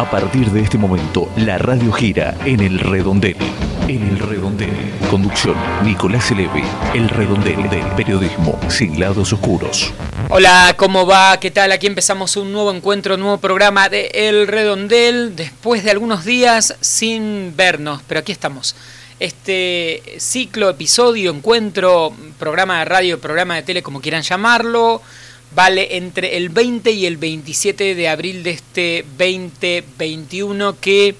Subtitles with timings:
[0.00, 3.36] A partir de este momento, la radio gira en el redondel.
[3.86, 4.72] En el redondel.
[5.10, 6.64] Conducción, Nicolás Eleve.
[6.94, 9.92] El redondel del periodismo sin lados oscuros.
[10.30, 11.38] Hola, ¿cómo va?
[11.38, 11.70] ¿Qué tal?
[11.70, 16.76] Aquí empezamos un nuevo encuentro, un nuevo programa de El Redondel, después de algunos días
[16.80, 18.76] sin vernos, pero aquí estamos.
[19.18, 25.02] Este ciclo, episodio, encuentro, programa de radio, programa de tele, como quieran llamarlo,
[25.54, 31.16] vale entre el 20 y el 27 de abril de este 2021 que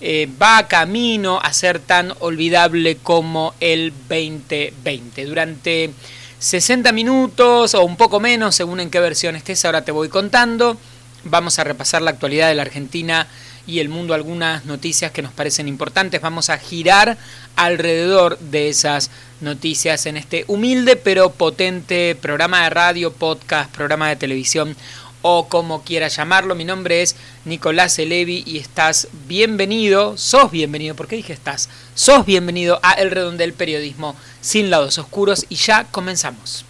[0.00, 5.24] eh, va camino a ser tan olvidable como el 2020.
[5.24, 5.90] Durante
[6.38, 10.76] 60 minutos o un poco menos, según en qué versión estés, ahora te voy contando.
[11.24, 13.26] Vamos a repasar la actualidad de la Argentina
[13.66, 16.20] y el mundo, algunas noticias que nos parecen importantes.
[16.20, 17.16] Vamos a girar
[17.56, 24.16] alrededor de esas noticias en este humilde pero potente programa de radio, podcast, programa de
[24.16, 24.76] televisión
[25.22, 26.54] o como quieras llamarlo.
[26.54, 31.70] Mi nombre es Nicolás Elevi y estás bienvenido, sos bienvenido, ¿por qué dije estás?
[31.94, 36.66] Sos bienvenido a El Redondel Periodismo sin lados oscuros y ya comenzamos.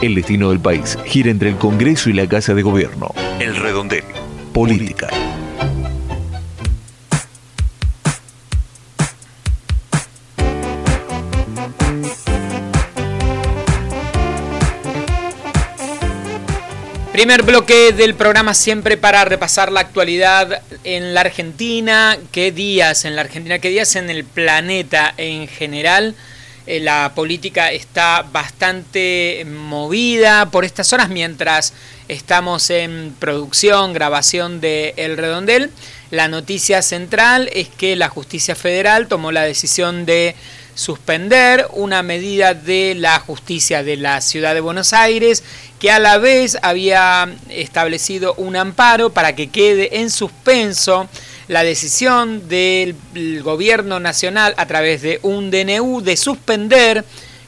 [0.00, 3.12] El destino del país gira entre el Congreso y la Casa de Gobierno.
[3.38, 4.04] El Redondel.
[4.54, 5.08] Política.
[17.20, 23.14] Primer bloque del programa siempre para repasar la actualidad en la Argentina, qué días en
[23.14, 26.14] la Argentina, qué días en el planeta en general.
[26.66, 31.74] Eh, la política está bastante movida por estas horas mientras
[32.08, 35.70] estamos en producción, grabación de El Redondel.
[36.10, 40.34] La noticia central es que la justicia federal tomó la decisión de
[40.74, 45.42] suspender una medida de la justicia de la ciudad de Buenos Aires
[45.80, 51.08] que a la vez había establecido un amparo para que quede en suspenso
[51.48, 52.94] la decisión del
[53.42, 57.04] gobierno nacional a través de un DNU de suspender,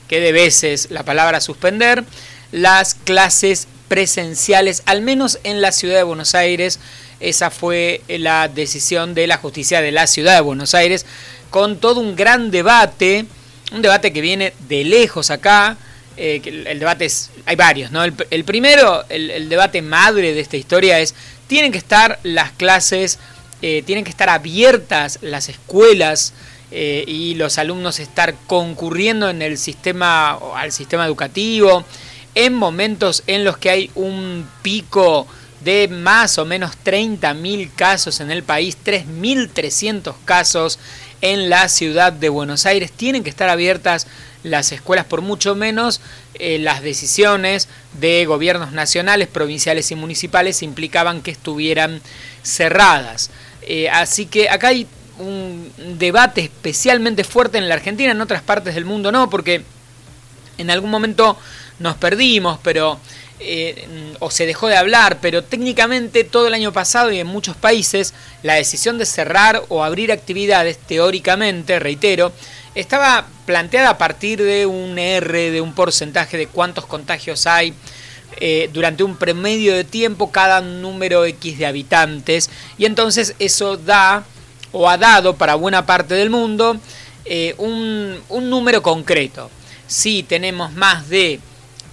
[0.08, 2.04] que de veces la palabra suspender,
[2.50, 6.80] las clases presenciales, al menos en la ciudad de Buenos Aires.
[7.20, 11.04] Esa fue la decisión de la justicia de la ciudad de Buenos Aires
[11.50, 13.26] con todo un gran debate,
[13.72, 15.76] un debate que viene de lejos acá.
[16.16, 18.04] Eh, el, debate es, hay varios, ¿no?
[18.04, 21.14] El, primero, el, debate madre de esta historia es,
[21.46, 23.18] tienen que estar las clases,
[23.62, 26.34] eh, tienen que estar abiertas las escuelas
[26.70, 31.84] eh, y los alumnos estar concurriendo en el sistema, al sistema educativo,
[32.34, 35.26] en momentos en los que hay un pico
[35.64, 40.78] de más o menos 30.000 casos en el país, 3.300 casos
[41.20, 42.90] en la ciudad de Buenos Aires.
[42.90, 44.06] Tienen que estar abiertas
[44.42, 46.00] las escuelas por mucho menos
[46.34, 47.68] eh, las decisiones
[48.00, 52.00] de gobiernos nacionales, provinciales y municipales implicaban que estuvieran
[52.42, 53.30] cerradas.
[53.62, 54.86] Eh, así que acá hay
[55.18, 59.62] un debate especialmente fuerte en la Argentina, en otras partes del mundo no, porque
[60.58, 61.38] en algún momento
[61.78, 62.98] nos perdimos, pero
[63.40, 67.56] eh, o se dejó de hablar, pero técnicamente todo el año pasado y en muchos
[67.56, 72.32] países la decisión de cerrar o abrir actividades, teóricamente, reitero,
[72.74, 77.74] estaba planteada a partir de un R, de un porcentaje de cuántos contagios hay
[78.38, 84.24] eh, durante un promedio de tiempo cada número X de habitantes, y entonces eso da
[84.72, 86.78] o ha dado para buena parte del mundo
[87.24, 89.50] eh, un, un número concreto.
[89.86, 91.40] Si tenemos más de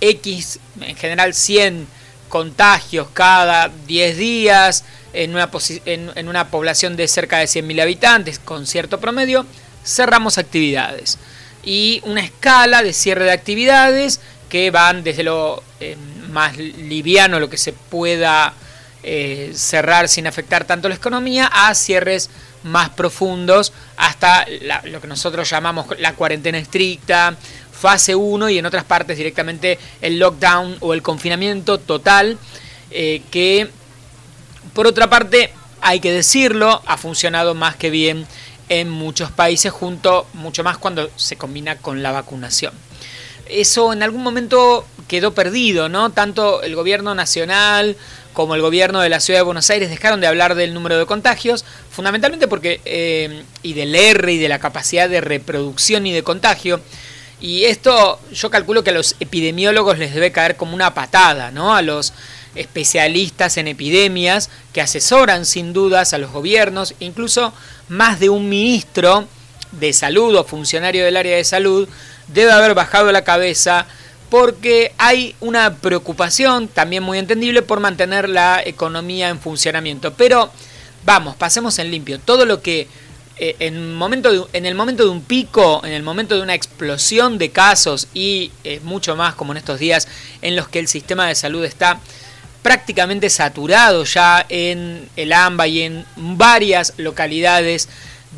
[0.02, 1.88] X, en general 100
[2.30, 5.50] contagios cada 10 días en una,
[5.86, 9.46] en, una población de cerca de 100.000 habitantes con cierto promedio,
[9.84, 11.18] cerramos actividades.
[11.64, 15.98] Y una escala de cierre de actividades que van desde lo eh,
[16.30, 18.54] más liviano, lo que se pueda
[19.04, 22.30] eh, cerrar sin afectar tanto la economía, a cierres
[22.64, 24.46] más profundos hasta
[24.84, 27.36] lo que nosotros llamamos la cuarentena estricta,
[27.72, 32.38] fase 1 y en otras partes directamente el lockdown o el confinamiento total,
[32.92, 33.70] eh, que
[34.74, 35.52] por otra parte,
[35.82, 38.28] hay que decirlo, ha funcionado más que bien
[38.70, 42.74] en muchos países, junto mucho más cuando se combina con la vacunación.
[43.48, 46.12] Eso en algún momento quedó perdido, ¿no?
[46.12, 47.98] Tanto el gobierno nacional
[48.34, 51.06] como el gobierno de la ciudad de Buenos Aires dejaron de hablar del número de
[51.06, 56.24] contagios, fundamentalmente porque, eh, y del R y de la capacidad de reproducción y de
[56.24, 56.80] contagio,
[57.42, 61.76] y esto yo calculo que a los epidemiólogos les debe caer como una patada, ¿no?
[61.76, 62.14] A los
[62.56, 67.54] especialistas en epidemias que asesoran sin dudas a los gobiernos, incluso
[67.90, 69.28] más de un ministro
[69.72, 71.88] de salud o funcionario del área de salud
[72.28, 73.86] debe haber bajado la cabeza
[74.30, 80.14] porque hay una preocupación, también muy entendible, por mantener la economía en funcionamiento.
[80.14, 80.52] Pero
[81.04, 82.20] vamos, pasemos en limpio.
[82.20, 82.88] Todo lo que
[83.38, 87.38] eh, en, momento en el momento de un pico, en el momento de una explosión
[87.38, 90.08] de casos y eh, mucho más como en estos días
[90.42, 92.00] en los que el sistema de salud está
[92.62, 97.90] prácticamente saturado ya en el AMBA y en varias localidades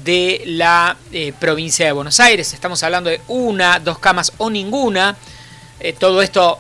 [0.03, 2.53] de la eh, provincia de Buenos Aires.
[2.53, 5.15] Estamos hablando de una, dos camas o ninguna.
[5.99, 6.59] todo esto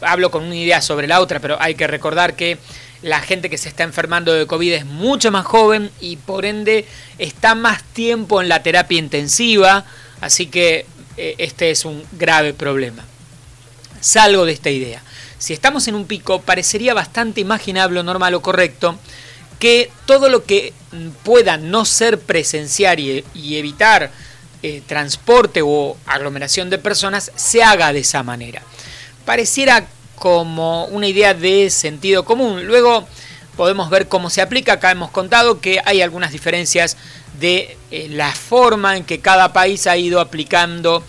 [0.00, 2.58] hablo con una idea sobre la otra, pero hay que recordar que
[3.02, 6.86] la gente que se está enfermando de COVID es mucho más joven y por ende
[7.18, 9.84] está más tiempo en la terapia intensiva,
[10.20, 13.04] así que eh, este es un grave problema.
[14.00, 15.02] Salgo de esta idea.
[15.38, 18.98] Si estamos en un pico, parecería bastante imaginable, normal o correcto
[19.58, 20.72] que todo lo que
[21.22, 24.10] pueda no ser presenciar y, evitar
[24.62, 28.62] eh, transporte o aglomeración de personas se haga de esa manera.
[29.24, 29.86] Pareciera
[30.16, 32.66] como una idea de sentido común.
[32.66, 33.06] Luego
[33.56, 34.74] podemos ver cómo se aplica.
[34.74, 36.96] Acá hemos contado que hay algunas diferencias
[37.38, 41.02] de eh, la forma en que cada país ha ido aplicando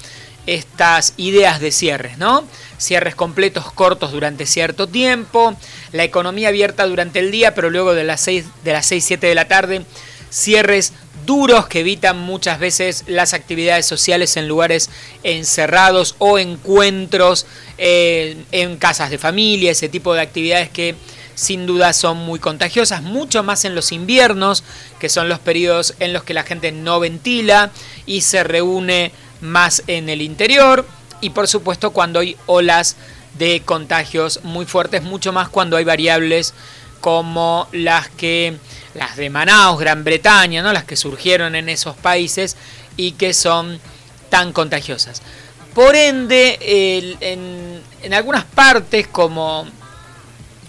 [0.46, 2.46] estas ideas de cierres, ¿no?
[2.78, 5.56] Cierres completos cortos durante cierto tiempo,
[5.92, 9.28] la economía abierta durante el día, pero luego de las 6, de las 6 7
[9.28, 9.82] de la tarde,
[10.30, 10.94] cierres
[11.26, 14.90] duros que evitan muchas veces las actividades sociales en lugares
[15.24, 17.46] encerrados o encuentros
[17.78, 20.96] eh, en casas de familia, ese tipo de actividades que
[21.36, 24.64] sin duda son muy contagiosas, mucho más en los inviernos,
[25.00, 27.72] que son los periodos en los que la gente no ventila
[28.08, 30.88] y se reúne más en el interior,
[31.22, 32.96] y por supuesto cuando hay olas
[33.38, 36.54] de contagios muy fuertes, mucho más cuando hay variables
[37.02, 38.58] como las que
[38.94, 40.74] las de Manaus, Gran Bretaña, ¿no?
[40.74, 42.58] las que surgieron en esos países
[42.96, 43.80] y que son
[44.30, 45.22] tan contagiosas.
[45.74, 46.58] Por ende,
[47.22, 49.68] en, algunas partes, como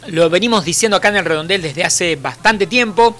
[0.08, 3.16] lo venimos diciendo acá en el redondel desde hace bastante tiempo,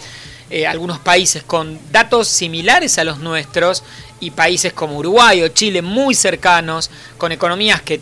[0.51, 3.85] eh, algunos países con datos similares a los nuestros
[4.21, 8.01] y países como Uruguay o Chile muy cercanos, con economías que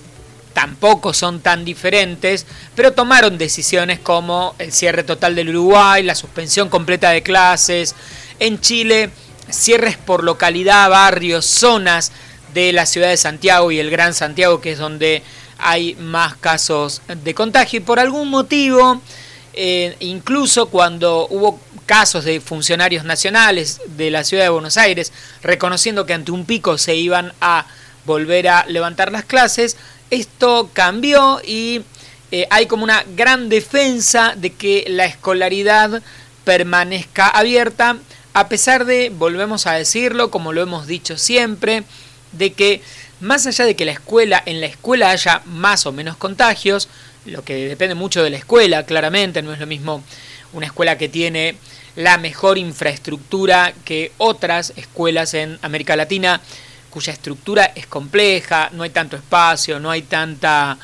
[0.52, 6.70] tampoco son tan diferentes, pero tomaron decisiones como el cierre total del Uruguay, la suspensión
[6.70, 7.94] completa de clases,
[8.38, 9.10] en Chile
[9.50, 12.12] cierres por localidad, barrios, zonas
[12.54, 15.22] de la ciudad de Santiago y el Gran Santiago, que es donde
[15.58, 17.78] hay más casos de contagio.
[17.78, 19.00] Y por algún motivo,
[19.52, 25.12] eh, incluso cuando hubo casos de funcionarios nacionales de la ciudad de Buenos Aires,
[25.42, 27.66] reconociendo que ante un pico se iban a
[28.04, 29.76] volver a levantar las clases,
[30.10, 31.82] esto cambió y
[32.30, 36.02] eh, hay como una gran defensa de que la escolaridad
[36.44, 37.96] permanezca abierta,
[38.34, 41.84] a pesar de, volvemos a decirlo, como lo hemos dicho siempre,
[42.32, 42.82] de que
[43.20, 46.88] más allá de que la escuela, en la escuela haya más o menos contagios,
[47.24, 50.02] lo que depende mucho de la escuela, claramente, no es lo mismo
[50.56, 51.56] una escuela que tiene
[51.96, 56.40] la mejor infraestructura que otras escuelas en América Latina,
[56.90, 60.78] cuya estructura es compleja, no hay tanto espacio, no hay tanta,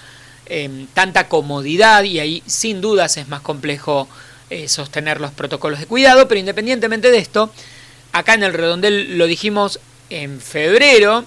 [0.46, 4.08] em, tanta comodidad y ahí sin dudas es más complejo
[4.50, 7.50] eh, sostener los protocolos de cuidado, pero independientemente de esto,
[8.12, 9.80] acá en el redondel lo dijimos
[10.10, 11.24] en febrero,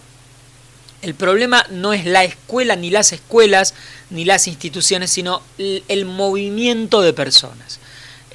[1.02, 3.74] el problema no es la escuela, ni las escuelas,
[4.10, 7.80] ni las instituciones, sino el, movimiento de personas.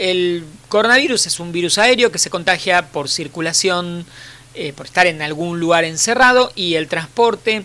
[0.01, 4.07] El coronavirus es un virus aéreo que se contagia por circulación,
[4.55, 7.65] eh, por estar en algún lugar encerrado, y el transporte,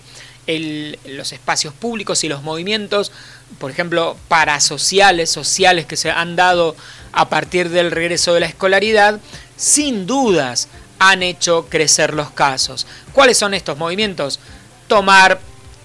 [1.06, 3.13] los espacios públicos y los movimientos,
[3.58, 6.75] por ejemplo, parasociales, sociales que se han dado
[7.13, 9.22] a partir del regreso de la escolaridad,
[9.56, 10.68] sin dudas
[11.00, 12.86] han hecho crecer los casos.
[13.13, 14.39] ¿Cuáles son estos movimientos?
[14.88, 15.39] tomar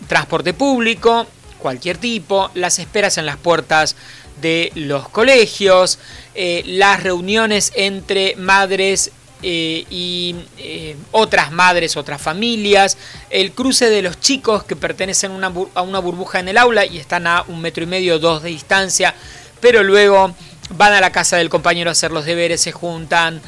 [0.09, 1.27] transporte público,
[1.59, 3.97] cualquier tipo, las esperas en las puertas
[4.41, 5.99] de los colegios,
[6.35, 9.11] eh, las reuniones entre madres
[9.43, 12.97] eh, y eh, otras madres, otras familias,
[13.31, 17.27] el cruce de los chicos que pertenecen a una burbuja en el aula y están
[17.27, 19.15] a un metro y medio, dos de distancia,
[19.61, 20.35] pero luego
[20.71, 23.41] van a la casa del compañero a hacer los deberes, se juntan,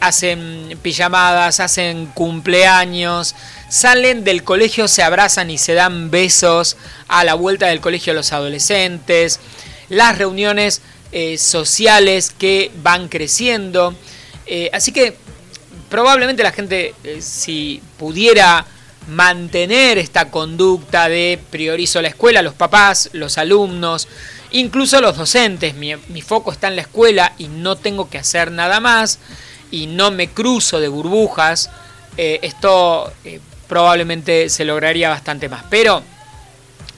[0.00, 3.34] hacen pijamadas, hacen cumpleaños,
[3.68, 6.76] salen del colegio, se abrazan y se dan besos
[7.08, 9.40] a la vuelta del colegio los adolescentes,
[9.88, 10.82] las reuniones
[11.14, 13.94] eh, sociales que van creciendo.
[14.46, 15.14] Eh, así que
[15.90, 18.64] probablemente la gente, eh, si pudiera
[19.08, 24.08] mantener esta conducta de priorizo la escuela, los papás, los alumnos,
[24.52, 28.50] incluso los docentes, mi, mi foco está en la escuela y no tengo que hacer
[28.50, 29.18] nada más
[29.70, 31.70] y no me cruzo de burbujas,
[32.16, 33.12] esto
[33.68, 35.64] probablemente se lograría bastante más.
[35.68, 36.02] Pero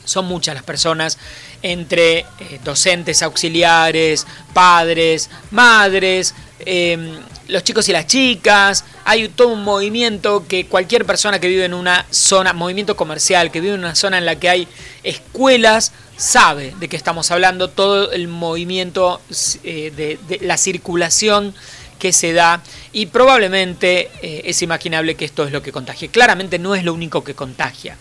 [0.04, 1.18] son muchas las personas
[1.64, 7.18] entre eh, docentes auxiliares, padres, madres, em,
[7.48, 11.72] los chicos y las chicas, hay todo un movimiento que cualquier persona que vive en
[11.72, 14.68] una zona, movimiento comercial, que vive en una zona en la que hay
[15.02, 19.22] escuelas, sabe de qué estamos hablando, todo el movimiento
[19.62, 21.54] eh, de, la circulación
[21.98, 26.08] que se da y probablemente eh, es imaginable que esto es lo que contagie.
[26.08, 27.96] Claramente no es lo único que contagia.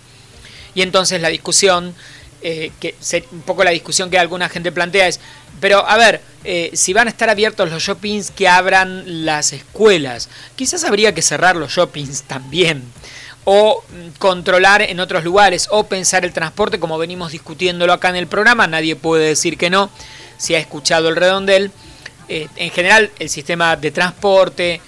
[0.75, 1.93] Y entonces la discusión,
[2.43, 2.71] eh,
[3.31, 5.19] un poco la discusión que alguna gente plantea es,
[5.59, 6.21] pero a ver,
[6.73, 10.27] si van a estar abiertos los shoppings, que abran las escuelas.
[10.57, 12.83] Quizás habría que cerrar los shoppings también
[13.45, 13.83] o
[14.19, 18.67] controlar en otros lugares o pensar el transporte como venimos discutiéndolo acá en el programa,
[18.67, 19.89] nadie puede decir que no
[20.37, 21.71] si ha escuchado el redondel.
[22.29, 24.81] Eh, en general el sistema de transporte,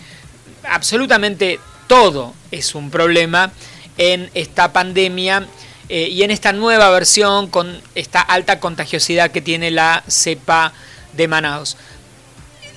[0.64, 3.52] absolutamente todo es un problema
[3.98, 5.46] en esta pandemia
[5.90, 10.74] eh, y en esta nueva versión con esta alta contagiosidad que tiene la cepa
[11.14, 11.78] de Manaus.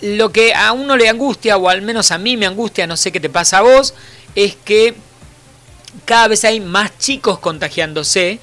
[0.01, 3.11] Lo que a uno le angustia, o al menos a mí me angustia, no sé
[3.11, 3.95] qué te pasa a vos,
[4.35, 4.95] es que
[6.05, 8.39] cada vez hay más chicos contagiándose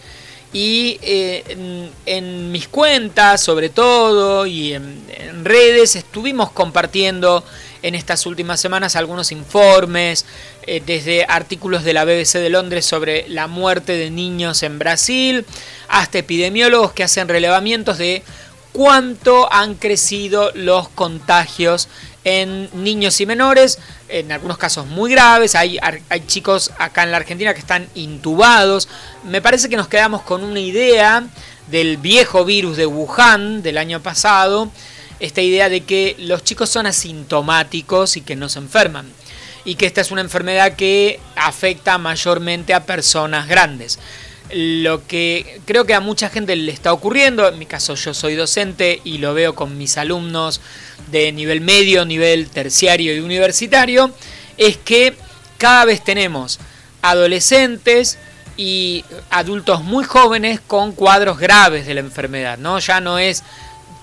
[0.55, 5.05] y eh, en, mis cuentas sobre todo y en,
[5.43, 7.43] redes estuvimos compartiendo
[7.81, 10.25] en estas últimas semanas algunos informes,
[10.67, 15.45] eh, desde artículos de la BBC de Londres sobre la muerte de niños en Brasil,
[15.87, 18.23] hasta epidemiólogos que hacen relevamientos de
[18.71, 21.87] cuánto han crecido los contagios
[22.25, 23.79] en niños y menores,
[24.09, 28.89] en algunos casos muy graves, hay, hay chicos acá en la Argentina que están intubados.
[29.23, 31.23] Me parece que nos quedamos con una idea
[31.67, 34.71] del viejo virus de Wuhan del año pasado,
[35.19, 39.11] esta idea de que los chicos son asintomáticos y que no se enferman,
[39.65, 43.99] y que esta es una enfermedad que afecta mayormente a personas grandes.
[44.51, 48.35] Lo que creo que a mucha gente le está ocurriendo, en mi caso yo soy
[48.35, 50.61] docente y lo veo con mis alumnos
[51.11, 54.11] de nivel medio, nivel terciario y universitario,
[54.57, 55.15] es que
[55.57, 56.59] cada vez tenemos
[57.01, 58.19] adolescentes
[58.55, 62.77] y adultos muy jóvenes con cuadros graves de la enfermedad, ¿no?
[62.79, 63.43] Ya no es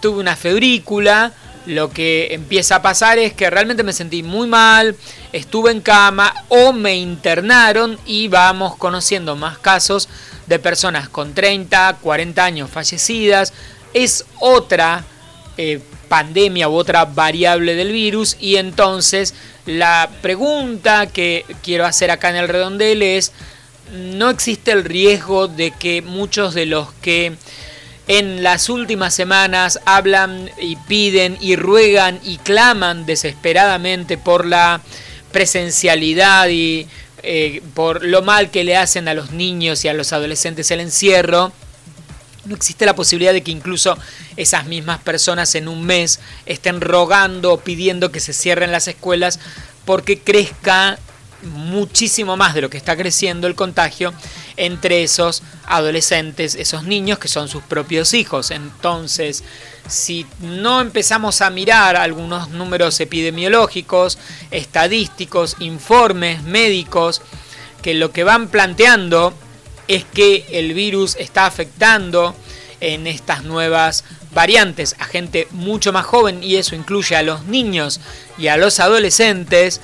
[0.01, 1.33] tuve una febrícula,
[1.67, 4.97] lo que empieza a pasar es que realmente me sentí muy mal,
[5.33, 10.09] estuve en cama o me internaron y vamos conociendo más casos
[10.47, 13.53] de personas con 30, 40 años fallecidas.
[13.95, 15.05] Es otra
[15.57, 22.31] eh, pandemia u otra variable del virus y entonces la pregunta que quiero hacer acá
[22.31, 23.33] en el redondel es,
[23.93, 27.37] ¿no existe el riesgo de que muchos de los que
[28.09, 34.81] en las últimas semanas hablan y piden y ruegan y claman desesperadamente por la
[35.31, 36.89] presencialidad y
[37.23, 40.81] eh, por lo mal que le hacen a los niños y a los adolescentes el
[40.81, 41.53] encierro,
[42.45, 43.97] no existe la posibilidad de que incluso
[44.37, 49.39] esas mismas personas en un mes estén rogando o pidiendo que se cierren las escuelas
[49.85, 50.99] porque crezca
[51.43, 54.13] muchísimo más de lo que está creciendo el contagio
[54.57, 58.51] entre esos adolescentes, esos niños que son sus propios hijos.
[58.51, 59.45] Entonces,
[59.89, 64.19] si no empezamos a mirar algunos números epidemiológicos,
[64.51, 67.23] estadísticos, informes médicos,
[67.83, 69.35] que lo que van planteando
[69.89, 72.35] es que el virus está afectando
[72.81, 78.01] en estas nuevas variantes a gente mucho más joven y eso incluye a los niños
[78.39, 79.81] y a los adolescentes,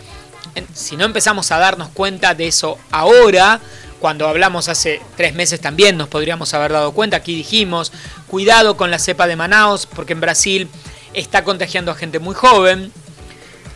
[0.75, 3.61] si no empezamos a darnos cuenta de eso ahora,
[4.01, 7.93] cuando hablamos hace tres meses también nos podríamos haber dado cuenta, aquí dijimos,
[8.27, 10.69] cuidado con la cepa de Manaus, porque en Brasil
[11.15, 12.93] está contagiando a gente muy joven.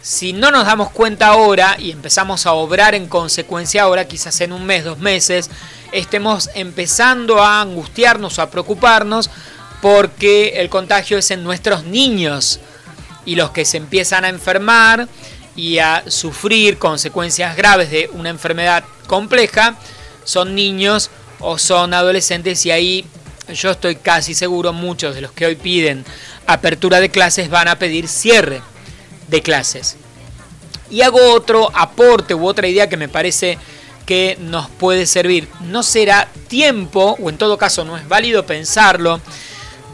[0.00, 4.52] Si no nos damos cuenta ahora y empezamos a obrar en consecuencia ahora, quizás en
[4.52, 5.48] un mes, dos meses,
[5.92, 9.30] estemos empezando a angustiarnos o a preocuparnos
[9.80, 12.60] porque el contagio es en nuestros niños
[13.24, 15.08] y los que se empiezan a enfermar
[15.54, 19.76] y a sufrir consecuencias graves de una enfermedad compleja
[20.24, 21.10] son niños
[21.40, 23.04] o son adolescentes y ahí
[23.52, 26.04] yo estoy casi seguro muchos de los que hoy piden
[26.46, 28.62] apertura de clases van a pedir cierre
[29.28, 29.96] de clases.
[30.90, 33.58] Y hago otro aporte u otra idea que me parece
[34.06, 35.48] que nos puede servir.
[35.60, 39.20] No será tiempo, o en todo caso no es válido pensarlo,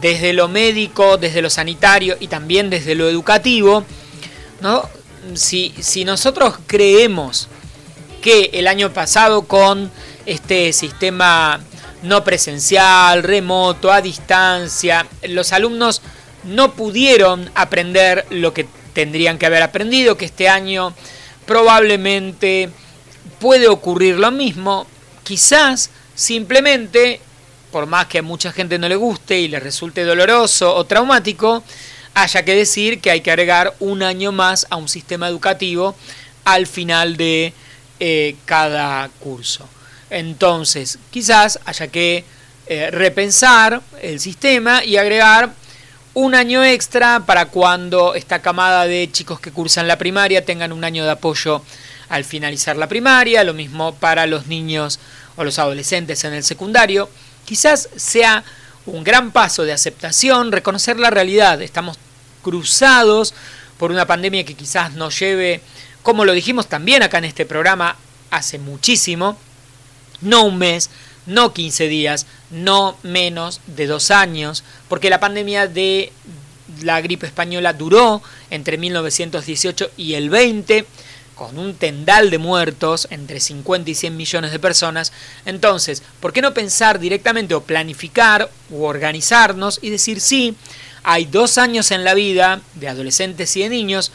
[0.01, 3.83] desde lo médico, desde lo sanitario y también desde lo educativo,
[4.61, 4.87] ¿no?
[5.35, 7.47] Si, si nosotros creemos
[8.21, 9.91] que el año pasado con
[10.29, 11.59] este sistema
[12.03, 15.07] no presencial, remoto, a distancia.
[15.27, 16.03] Los alumnos
[16.43, 20.93] no pudieron aprender lo que tendrían que haber aprendido, que este año
[21.47, 22.69] probablemente
[23.39, 24.85] puede ocurrir lo mismo.
[25.23, 27.19] Quizás simplemente,
[27.71, 31.63] por más que a mucha gente no le guste y le resulte doloroso o traumático,
[32.13, 35.95] haya que decir que hay que agregar un año más a un sistema educativo
[36.45, 37.53] al final de
[37.99, 39.67] eh, cada curso.
[40.09, 42.23] Entonces, quizás haya que
[42.67, 45.51] eh, repensar el sistema y agregar
[46.13, 50.83] un año extra para cuando esta camada de chicos que cursan la primaria tengan un
[50.83, 51.63] año de apoyo
[52.09, 54.99] al finalizar la primaria, lo mismo para los niños
[55.35, 57.09] o los adolescentes en el secundario.
[57.45, 58.43] Quizás sea
[58.85, 61.61] un gran paso de aceptación, reconocer la realidad.
[61.61, 61.97] Estamos
[62.43, 63.33] cruzados
[63.77, 65.61] por una pandemia que quizás nos lleve,
[66.03, 67.95] como lo dijimos también acá en este programa
[68.31, 69.37] hace muchísimo,
[70.21, 70.89] no un mes,
[71.25, 76.11] no 15 días, no menos de dos años, porque la pandemia de
[76.81, 80.85] la gripe española duró entre 1918 y el 20,
[81.35, 85.13] con un tendal de muertos, entre 50 y 100 millones de personas.
[85.45, 90.55] Entonces, ¿por qué no pensar directamente o planificar o organizarnos y decir sí,
[91.03, 94.11] hay dos años en la vida de adolescentes y de niños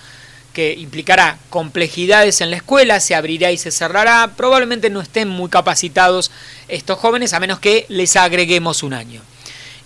[0.55, 5.51] que implicará complejidades en la escuela, se abrirá y se cerrará, probablemente no estén muy
[5.51, 6.31] capacitados
[6.69, 9.21] estos jóvenes a menos que les agreguemos un año.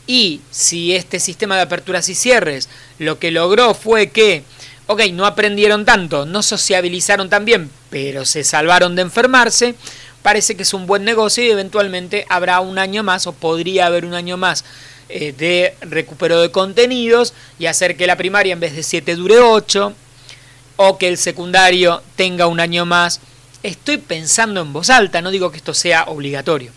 [0.07, 4.45] Y si este sistema de aperturas y cierres lo que logró fue que,
[4.87, 9.75] ok, no aprendieron tanto, no sociabilizaron tan bien, pero se salvaron de enfermarse,
[10.23, 14.05] parece que es un buen negocio y eventualmente habrá un año más o podría haber
[14.05, 14.65] un año más
[15.09, 19.39] eh, de recupero de contenidos y hacer que la primaria en vez de 7 dure
[19.39, 19.95] 8
[20.79, 23.21] o que el secundario tenga un año más.
[23.63, 26.73] Estoy pensando en voz alta, no digo que esto sea obligatorio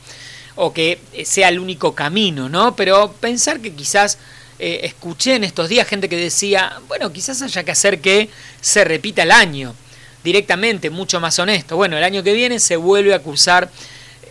[0.55, 2.75] o que sea el único camino, ¿no?
[2.75, 4.17] Pero pensar que quizás
[4.59, 8.29] eh, escuché en estos días gente que decía, bueno, quizás haya que hacer que
[8.59, 9.75] se repita el año
[10.23, 11.75] directamente, mucho más honesto.
[11.75, 13.69] Bueno, el año que viene se vuelve a cursar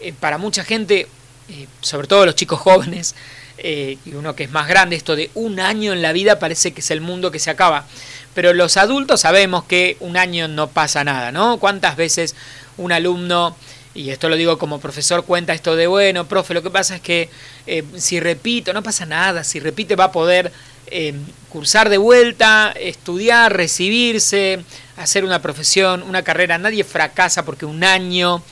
[0.01, 1.07] eh, para mucha gente,
[1.49, 3.15] eh, sobre todo los chicos jóvenes,
[3.63, 6.81] y uno que es más grande, esto de un año en la vida parece que
[6.81, 7.87] es el mundo que se acaba.
[8.35, 11.59] Pero los adultos sabemos que un año no pasa nada, ¿no?
[11.59, 12.37] ¿Cuántas veces
[12.77, 13.57] un alumno,
[13.95, 17.01] y esto lo digo como profesor, cuenta esto de, bueno, profe, lo que pasa es
[17.01, 17.29] que
[17.67, 20.53] eh, si repito, no pasa nada, si repite va a poder
[20.87, 21.15] eh,
[21.49, 24.61] cursar de vuelta, estudiar, recibirse,
[24.97, 28.43] hacer una profesión, una carrera, nadie fracasa porque un año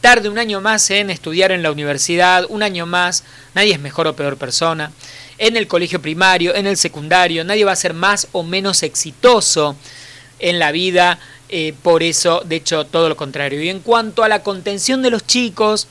[0.00, 3.24] tarde un año más en estudiar en la universidad, un año más,
[3.54, 4.92] nadie es mejor o peor persona
[5.38, 9.76] en el colegio primario, en el secundario, nadie va a ser más o menos exitoso
[10.38, 13.62] en la vida, eh, por eso, de hecho, todo lo contrario.
[13.62, 15.88] Y en cuanto a la contención de los chicos,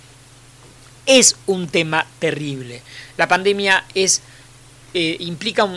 [1.06, 2.82] es un tema terrible.
[3.16, 4.22] La pandemia es,
[4.94, 5.68] eh, implica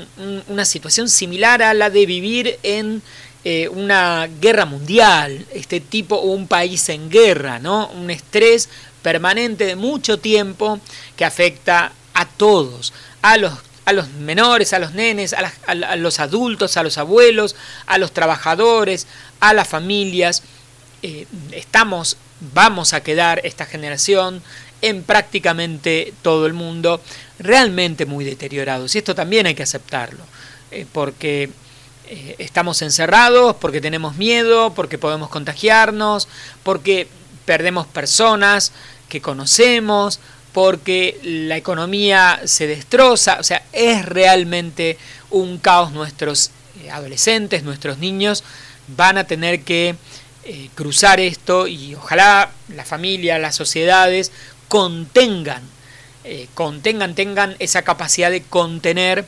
[0.49, 3.03] una situación similar a la de vivir en
[3.45, 7.89] eh, una guerra mundial, este tipo, o un país en guerra, ¿no?
[7.89, 8.69] Un estrés
[9.03, 10.79] permanente de mucho tiempo
[11.17, 13.53] que afecta a todos, a los,
[13.85, 17.57] a los menores, a los nenes, a, los adultos, a los abuelos,
[17.87, 19.07] a los trabajadores,
[19.41, 20.43] a las familias.
[21.03, 22.17] Eh, estamos,
[22.55, 24.43] vamos a quedar esta generación
[24.83, 27.01] en prácticamente todo el mundo
[27.39, 28.95] realmente muy deteriorados.
[28.95, 30.25] Y esto también hay que aceptarlo,
[30.71, 31.51] eh, porque
[32.07, 36.29] eh, estamos encerrados, porque tenemos miedo, porque podemos contagiarnos,
[36.63, 37.09] porque
[37.45, 38.73] perdemos personas
[39.09, 40.21] que conocemos,
[40.53, 44.99] porque la economía se destroza, o sea, es realmente
[45.31, 45.93] un caos.
[45.93, 46.51] Nuestros
[46.83, 48.43] eh, adolescentes, nuestros niños
[48.89, 49.95] van a tener que
[50.45, 54.33] eh, cruzar esto y ojalá la familia, las sociedades
[54.69, 55.63] contengan,
[56.25, 59.25] eh, contengan, tengan esa capacidad de contener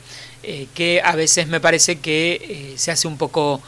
[0.73, 3.61] que a veces me parece que se hace un poco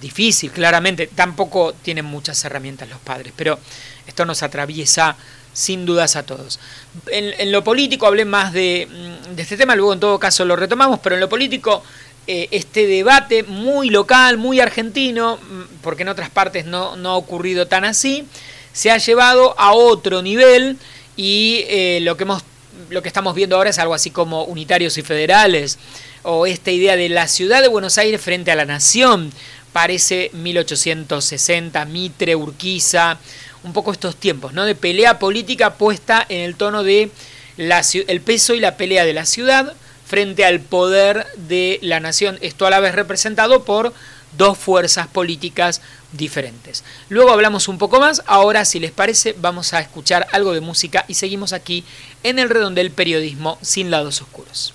[0.00, 1.06] difícil, claramente.
[1.06, 3.58] Tampoco tienen muchas herramientas los padres, pero
[4.06, 5.18] esto nos atraviesa
[5.52, 6.58] sin dudas a todos.
[7.08, 10.56] En, lo político hablé más de, mm, de, este tema, luego en todo caso lo
[10.56, 11.82] retomamos, pero en lo político
[12.28, 17.16] eh, este debate muy local, muy argentino, mm, porque en otras partes no, no, ha
[17.16, 18.26] ocurrido tan así,
[18.72, 20.78] se ha llevado a otro nivel
[21.16, 22.44] y eh, lo, que hemos,
[22.90, 25.80] lo que estamos viendo ahora es algo así como unitarios y federales,
[26.22, 29.32] o esta idea de la ciudad de Buenos Aires frente a la nación,
[29.72, 33.18] parece 1860, Mitre, Urquiza,
[33.64, 34.64] un poco estos tiempos, ¿no?
[34.64, 37.10] De pelea política puesta en el tono de
[37.56, 39.74] el peso y la pelea de la ciudad
[40.06, 43.92] frente al poder de la nación, esto a la vez representado por
[44.36, 45.80] dos fuerzas políticas
[46.12, 46.84] diferentes.
[47.08, 51.04] Luego hablamos un poco más, ahora si les parece vamos a escuchar algo de música
[51.08, 51.84] y seguimos aquí
[52.22, 54.74] en el redondel periodismo sin lados oscuros.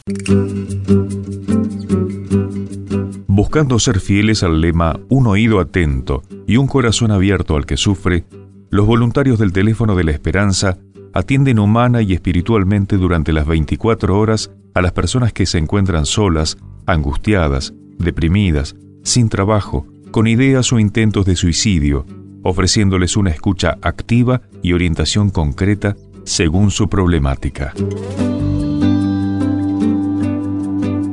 [3.27, 8.23] Buscando ser fieles al lema Un oído atento y un corazón abierto al que sufre,
[8.69, 10.77] los voluntarios del teléfono de la esperanza
[11.13, 16.57] atienden humana y espiritualmente durante las 24 horas a las personas que se encuentran solas,
[16.85, 22.05] angustiadas, deprimidas, sin trabajo, con ideas o intentos de suicidio,
[22.43, 27.73] ofreciéndoles una escucha activa y orientación concreta según su problemática.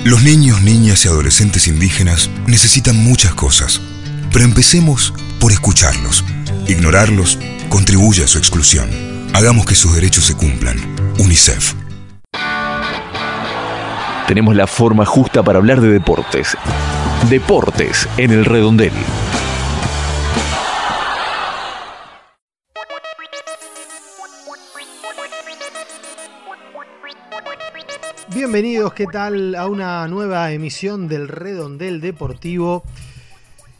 [0.04, 3.80] Los niños, niñas y adolescentes indígenas necesitan muchas cosas,
[4.32, 6.24] pero empecemos por escucharlos.
[6.66, 7.38] Ignorarlos
[7.68, 8.90] contribuye a su exclusión.
[9.32, 10.76] Hagamos que sus derechos se cumplan.
[11.18, 11.74] UNICEF.
[14.26, 16.56] Tenemos la forma justa para hablar de deportes.
[17.30, 18.92] Deportes en el redondel.
[28.34, 29.54] Bienvenidos, ¿qué tal?
[29.54, 32.82] A una nueva emisión del Redondel Deportivo.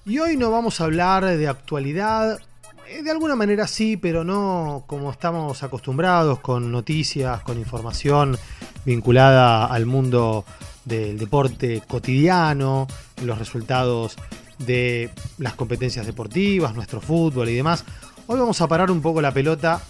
[0.05, 2.39] Y hoy no vamos a hablar de actualidad,
[2.87, 8.37] eh, de alguna manera sí, pero no como estamos acostumbrados, con noticias, con información
[8.85, 10.45] vinculada al mundo
[10.85, 12.87] del deporte cotidiano,
[13.23, 14.17] los resultados
[14.59, 17.87] de las competencias deportivas, nuestro fútbol y demás.
[18.27, 19.81] Hoy vamos a parar un poco la pelota,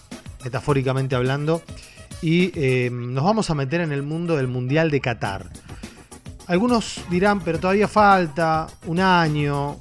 [0.44, 1.62] metafóricamente hablando,
[2.22, 5.50] y eh, nos vamos a meter en el mundo del Mundial de Qatar.
[6.46, 9.78] Algunos dirán, pero todavía falta un año,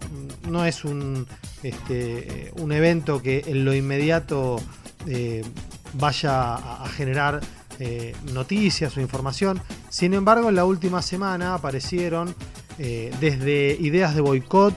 [0.50, 1.28] no es un,
[1.62, 4.60] este, un evento que en lo inmediato
[5.08, 5.44] eh,
[5.94, 7.42] vaya a, generar
[7.80, 9.62] eh, noticias o información.
[9.90, 12.36] Sin embargo, en la última semana aparecieron
[12.78, 14.74] desde ideas de boicot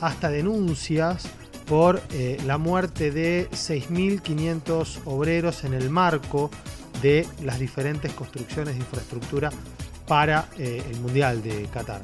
[0.00, 1.24] hasta denuncias
[1.66, 2.00] por
[2.46, 6.50] la muerte de 6.500 obreros en el marco
[7.02, 9.50] de las diferentes construcciones de infraestructura
[10.06, 12.02] para eh, el Mundial de Qatar.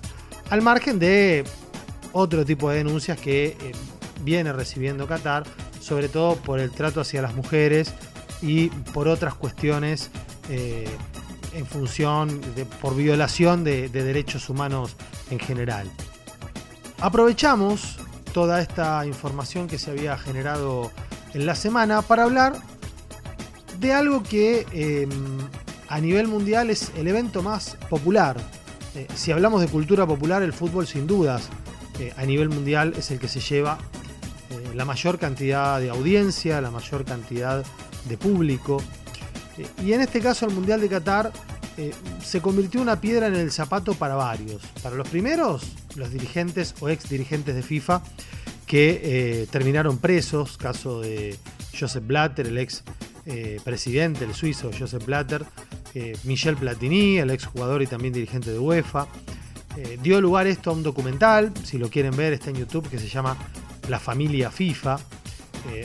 [0.51, 1.45] Al margen de
[2.13, 3.73] otro tipo de denuncias que eh,
[4.23, 5.45] viene recibiendo Qatar,
[5.81, 7.95] sobre todo por el trato hacia las mujeres
[8.43, 10.11] y por otras cuestiones
[10.49, 10.89] eh,
[11.55, 14.97] en función de, por violación de, de derechos humanos
[15.31, 15.91] en general.
[17.01, 17.99] Aprovechamos
[18.33, 20.91] toda esta información que se había generado
[21.35, 22.55] en la semana para hablar
[23.79, 25.09] de algo que em,
[25.89, 28.37] a nivel mundial es el evento más popular.
[28.95, 31.49] Eh, si hablamos de cultura popular, el fútbol sin dudas
[31.99, 33.79] eh, a nivel mundial es el que se lleva
[34.51, 37.65] eh, la mayor cantidad de audiencia, la mayor cantidad
[38.09, 38.83] de público.
[39.85, 41.33] y en este caso el Mundial de Qatar
[42.25, 44.63] se convirtió una piedra en el zapato para varios.
[44.83, 45.63] Para los primeros,
[45.95, 48.03] los dirigentes o ex dirigentes de FIFA
[48.67, 51.37] que terminaron presos, caso de
[51.79, 52.83] Joseph Blatter, el ex
[53.31, 55.45] eh, presidente, el suizo Joseph Blatter,
[55.95, 59.07] eh, Michel Platini, el exjugador y también dirigente de UEFA.
[59.77, 62.99] Eh, dio lugar esto a un documental, si lo quieren ver está en YouTube, que
[62.99, 63.37] se llama
[63.91, 64.99] La familia FIFA.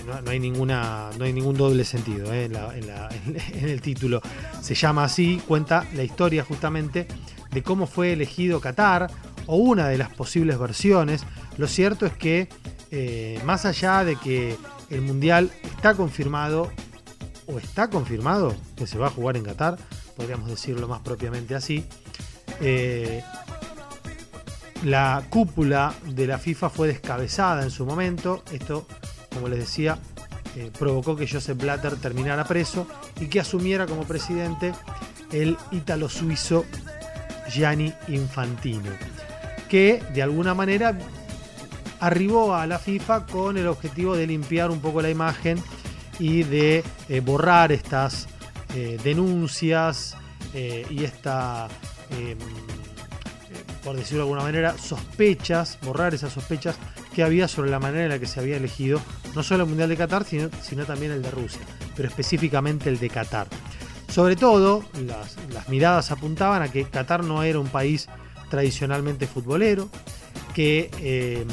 [0.05, 4.21] No, hay ninguna, no hay ningún doble sentido en, en el título.
[4.61, 7.07] Se llama así, cuenta la historia justamente
[7.51, 9.11] de cómo fue elegido Qatar
[9.47, 11.25] o una de las posibles versiones.
[11.57, 12.47] Lo cierto es que
[13.43, 14.55] más allá de que
[14.89, 16.71] el Mundial está confirmado
[17.47, 19.77] o está confirmado que se va a jugar en Qatar,
[20.15, 21.85] podríamos decirlo más propiamente así.
[22.61, 23.23] Eh,
[24.83, 28.43] la cúpula de la FIFA fue descabezada en su momento.
[28.51, 28.85] Esto,
[29.33, 29.97] como les decía,
[30.55, 32.85] eh, provocó que Joseph Blatter terminara preso
[33.19, 34.73] y que asumiera como presidente
[35.31, 36.65] el ítalo-suizo
[37.49, 38.91] Gianni Infantino,
[39.69, 40.97] que de alguna manera
[41.99, 45.63] arribó a la FIFA con el objetivo de limpiar un poco la imagen
[46.19, 48.27] y de eh, borrar estas
[48.75, 50.15] eh, denuncias
[50.53, 51.67] eh, y esta,
[52.11, 52.37] em,
[53.83, 56.75] por decirlo de alguna manera, sospechas, borrar esas sospechas
[57.13, 59.01] que había sobre la manera en la que se había elegido
[59.35, 61.61] no solo el Mundial de Qatar, sino, sino también el de Rusia,
[61.95, 63.47] pero específicamente el de Qatar.
[64.07, 68.07] Sobre todo, las, miradas apuntaban a que Qatar no era un país
[68.49, 69.89] tradicionalmente futbolero,
[70.53, 71.47] que em,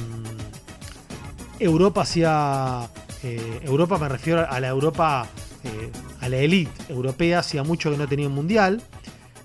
[1.59, 2.89] Europa hacía
[3.23, 5.29] eh, Europa me refiero a la Europa,
[5.65, 8.83] eh, a la élite europea, hacía mucho que no tenía un mundial,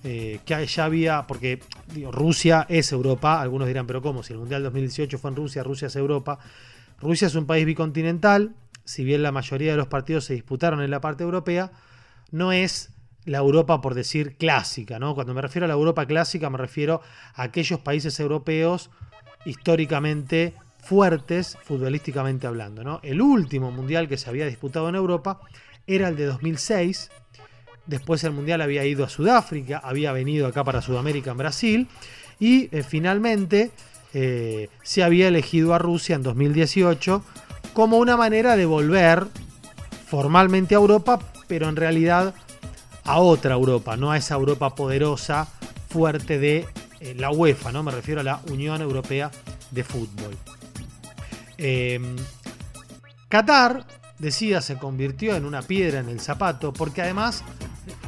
[0.04, 1.60] eh, que ya había, porque
[2.12, 4.24] Rusia es Europa, algunos dirán, pero ¿cómo?
[4.24, 6.40] Si el mundial 2018 fue en Rusia, Rusia es Europa.
[7.02, 10.92] Rusia es un país bicontinental, si bien la mayoría de los partidos se disputaron en
[10.92, 11.72] la parte europea,
[12.32, 12.92] no es
[13.26, 15.00] la Europa, por decir, clásica.
[15.00, 15.16] ¿no?
[15.16, 17.02] Cuando me refiero a la Europa clásica, me refiero
[17.34, 18.92] a aquellos países europeos
[19.46, 20.54] históricamente
[20.86, 22.84] fuertes, futbolísticamente hablando.
[22.84, 23.00] ¿no?
[23.04, 25.40] El último mundial que se había disputado en Europa
[25.88, 27.10] era el de 2006.
[27.88, 31.88] Después el mundial había ido a Sudáfrica, había venido acá para Sudamérica en Brasil.
[32.40, 33.72] Y eh, finalmente
[34.14, 37.24] eh, se había elegido a Rusia en 2018
[37.74, 39.26] como una manera de volver
[40.08, 42.36] formalmente a Europa, pero en realidad
[43.06, 45.48] a otra Europa, no a esa Europa poderosa,
[45.90, 46.68] fuerte de
[47.00, 47.84] eh, la UEFA, ¿no?
[47.84, 49.32] Me refiero a la Unión Europea
[49.72, 50.36] de Fútbol.
[51.58, 52.16] Em,
[53.30, 53.86] Qatar,
[54.20, 57.44] decía, se convirtió en una piedra en el zapato, porque además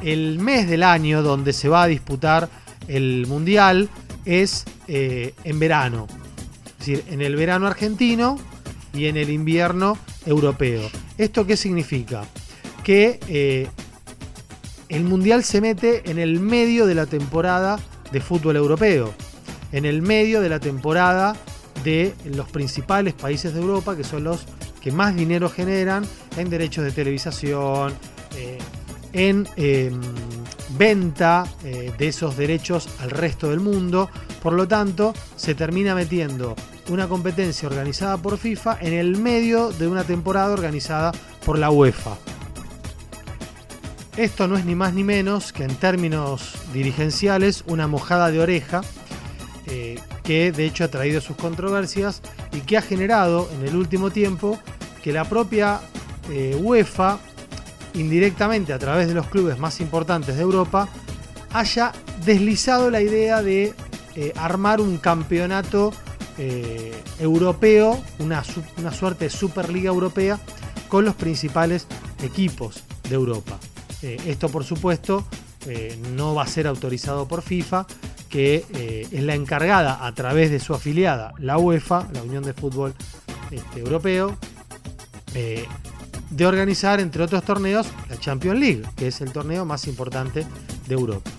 [0.02, 2.48] el mes del año donde se va a disputar
[2.86, 3.88] el Mundial
[4.24, 6.06] es eh, en verano.
[6.66, 8.38] Es decir, en el verano argentino
[8.92, 10.88] y en el invierno europeo.
[11.18, 12.24] ¿Esto qué significa?
[12.84, 13.68] Que eh,
[14.88, 17.78] el Mundial se mete en el medio de la temporada
[18.12, 19.12] de fútbol europeo,
[19.72, 21.36] en el medio de la temporada
[21.84, 24.46] de los principales países de Europa, que son los
[24.80, 26.04] que más dinero generan
[26.36, 27.94] en derechos de televisación,
[28.36, 28.58] eh,
[29.12, 30.00] en em,
[30.76, 34.10] venta eh, de esos derechos al resto del mundo.
[34.42, 36.54] Por lo tanto, se termina metiendo
[36.88, 41.12] una competencia organizada por FIFA en el medio de una temporada organizada
[41.44, 42.16] por la UEFA.
[44.16, 48.80] Esto no es ni más ni menos que en términos dirigenciales una mojada de oreja
[49.66, 52.20] eh, que de hecho ha traído sus controversias
[52.52, 54.60] y que ha generado en el último tiempo
[55.02, 55.80] que la propia
[56.30, 57.18] eh, UEFA,
[57.94, 60.86] indirectamente a través de los clubes más importantes de Europa,
[61.54, 61.92] haya
[62.26, 63.72] deslizado la idea de
[64.16, 65.94] eh, armar un campeonato
[67.18, 68.44] europeo, una,
[68.76, 70.38] una suerte de Superliga Europea
[70.86, 71.88] con los principales
[72.22, 73.58] equipos de Europa.
[74.02, 75.24] Eh, esto, por supuesto,
[75.66, 77.86] eh, no va a ser autorizado por FIFA,
[78.28, 82.52] que eh, es la encargada a través de su afiliada, la UEFA, la Unión de
[82.52, 82.94] Fútbol
[83.50, 84.36] este, Europeo,
[86.30, 90.44] de organizar, entre otros torneos, la Champions League, que es el torneo más importante
[90.86, 91.30] de Europa.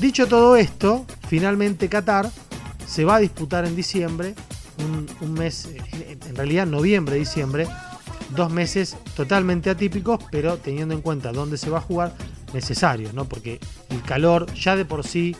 [0.00, 2.30] Dicho todo esto, finalmente Qatar
[2.86, 4.34] se va a disputar en diciembre,
[5.20, 5.68] un mes,
[6.28, 7.68] en realidad noviembre, diciembre,
[8.34, 12.14] dos meses totalmente atípicos, pero teniendo en cuenta dónde se va a jugar,
[12.52, 13.24] necesarios, ¿no?
[13.24, 15.36] Porque el calor, ya de por sí,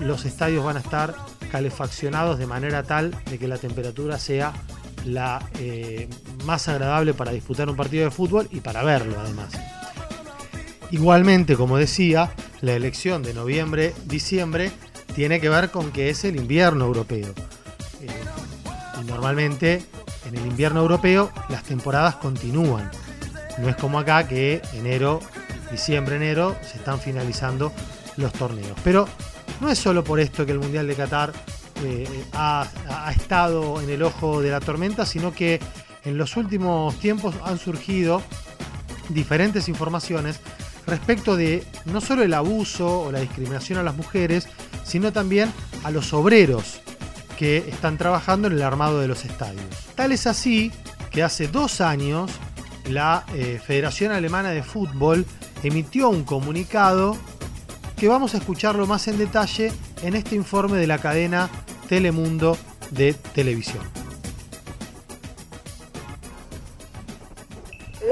[0.00, 1.14] los estadios van a estar
[1.50, 4.52] calefaccionados de manera tal de que la temperatura sea
[5.04, 6.08] la eh,
[6.44, 9.52] más agradable para disputar un partido de fútbol y para verlo además.
[10.90, 14.70] Igualmente, como decía, la elección de noviembre-diciembre
[15.14, 17.34] tiene que ver con que es el invierno europeo.
[18.00, 18.08] Eh,
[19.00, 19.82] y normalmente
[20.26, 22.90] en el invierno europeo las temporadas continúan.
[23.58, 25.20] No es como acá que enero,
[25.70, 27.72] diciembre, enero se están finalizando
[28.16, 28.78] los torneos.
[28.84, 29.08] Pero
[29.60, 31.32] no es solo por esto que el Mundial de Qatar
[31.84, 32.66] eh, ha,
[33.14, 35.60] estado en el ojo de la tormenta, sino que
[36.04, 38.22] en los últimos tiempos han surgido
[39.08, 40.40] diferentes informaciones
[40.86, 44.48] respecto de no solo el abuso o la discriminación a las mujeres,
[44.84, 45.52] sino también
[45.84, 46.80] a los obreros
[47.36, 49.64] que están trabajando en el armado de los estadios.
[49.94, 50.72] Tal es así
[51.10, 52.30] que hace dos años
[52.88, 55.26] la eh, Federación Alemana de Fútbol
[55.62, 57.16] emitió un comunicado
[57.98, 61.50] que vamos a escucharlo más en detalle en este informe de la cadena
[61.88, 62.56] Telemundo
[62.90, 63.97] de televisión.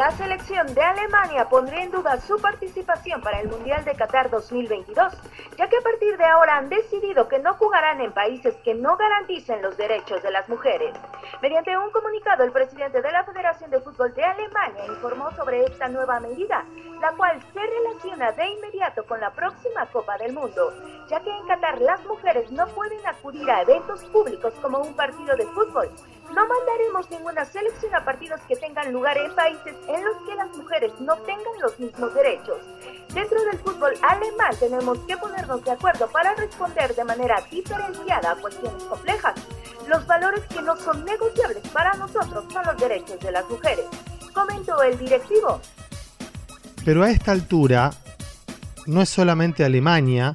[0.06, 5.12] La selección de Alemania pondría en duda su participación para el Mundial de Qatar 2022,
[5.58, 8.96] ya que a partir de ahora han decidido que no jugarán en países que no
[8.96, 10.94] garanticen los derechos de las mujeres.
[11.42, 15.88] Mediante un comunicado, el presidente de la Federación de Fútbol de Alemania informó sobre esta
[15.88, 16.64] nueva medida,
[17.00, 20.72] la cual se relaciona de inmediato con la próxima Copa del Mundo,
[21.08, 25.34] ya que en Qatar las mujeres no pueden acudir a eventos públicos como un partido
[25.34, 25.90] de fútbol.
[26.34, 30.56] No mandaremos ninguna selección a partidos que tengan lugar en países en los que las
[30.56, 32.58] mujeres no tengan los mismos derechos.
[33.14, 38.36] Dentro del fútbol alemán tenemos que ponernos de acuerdo para responder de manera diferenciada a
[38.36, 39.34] cuestiones complejas.
[39.88, 43.86] Los valores que no son negociables para nosotros son los derechos de las mujeres,
[44.32, 45.60] comentó el directivo.
[46.84, 47.90] Pero a esta altura
[48.86, 50.34] no es solamente Alemania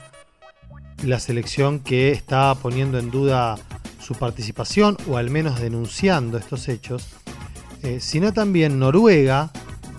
[1.04, 3.58] la selección que está poniendo en duda
[4.02, 7.08] su participación o al menos denunciando estos hechos,
[7.84, 9.52] eh, sino también Noruega,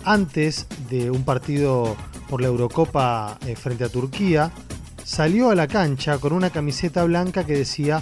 [0.05, 1.95] antes de un partido
[2.29, 4.51] por la Eurocopa eh, frente a Turquía,
[5.03, 8.01] salió a la cancha con una camiseta blanca que decía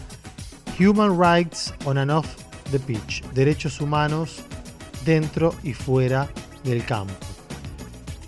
[0.80, 2.28] Human Rights on and off
[2.72, 4.38] the pitch, derechos humanos
[5.06, 6.30] dentro y fuera
[6.64, 7.14] del campo.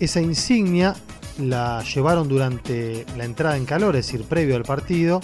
[0.00, 0.94] Esa insignia
[1.38, 5.20] la llevaron durante la entrada en calor, es decir, previo al partido,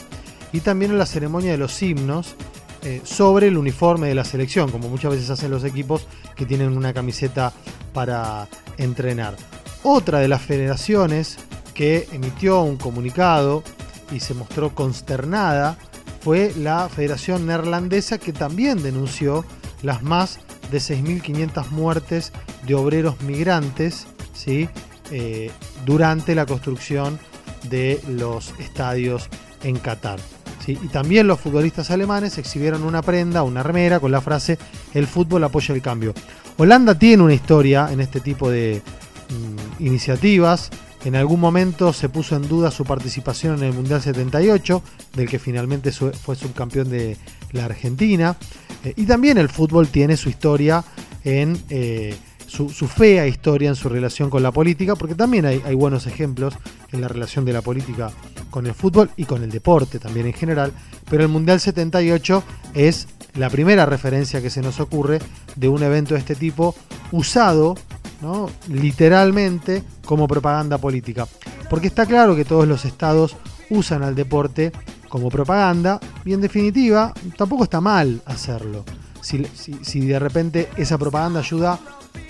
[0.52, 2.34] y también en la ceremonia de los himnos
[2.82, 6.76] eh, sobre el uniforme de la selección, como muchas veces hacen los equipos que tienen
[6.76, 7.52] una camiseta
[7.92, 9.36] para entrenar.
[9.82, 11.38] Otra de las federaciones
[11.74, 13.62] que emitió un comunicado
[14.12, 15.78] y se mostró consternada
[16.20, 19.44] fue la Federación Neerlandesa que también denunció
[19.82, 20.38] las más
[20.70, 22.32] de 6.500 muertes
[22.66, 24.06] de obreros migrantes.
[24.46, 25.50] Eh,
[25.84, 27.18] durante la construcción
[27.68, 29.28] de los estadios
[29.62, 30.18] en Qatar.
[30.70, 30.78] ¿Sí?
[30.82, 34.58] Y también los futbolistas alemanes exhibieron una prenda, una remera con la frase
[34.94, 36.14] El fútbol apoya el cambio.
[36.56, 38.82] Holanda tiene una historia en este tipo de
[39.30, 40.70] mm, iniciativas.
[41.04, 44.82] En algún momento se puso en duda su participación en el Mundial 78,
[45.14, 47.16] del que finalmente fue subcampeón de
[47.52, 48.36] la Argentina.
[48.84, 50.84] Eh, y también el fútbol tiene su historia
[51.24, 52.14] en eh,
[52.50, 56.54] su, fea historia en su relación con la política, porque también hay, buenos ejemplos
[56.90, 58.10] en la relación de la política
[58.50, 60.72] con el fútbol y con el deporte también en general,
[61.08, 62.42] pero el Mundial 78
[62.74, 65.20] es la primera referencia que se nos ocurre
[65.54, 66.74] de un evento de este tipo
[67.12, 67.76] usado
[68.20, 68.50] ¿no?
[68.68, 71.28] literalmente como propaganda política.
[71.68, 73.36] Porque está claro que todos los estados
[73.70, 74.72] usan al deporte
[75.08, 78.84] como propaganda y en definitiva tampoco está mal hacerlo.
[79.22, 81.78] Si, de repente esa propaganda ayuda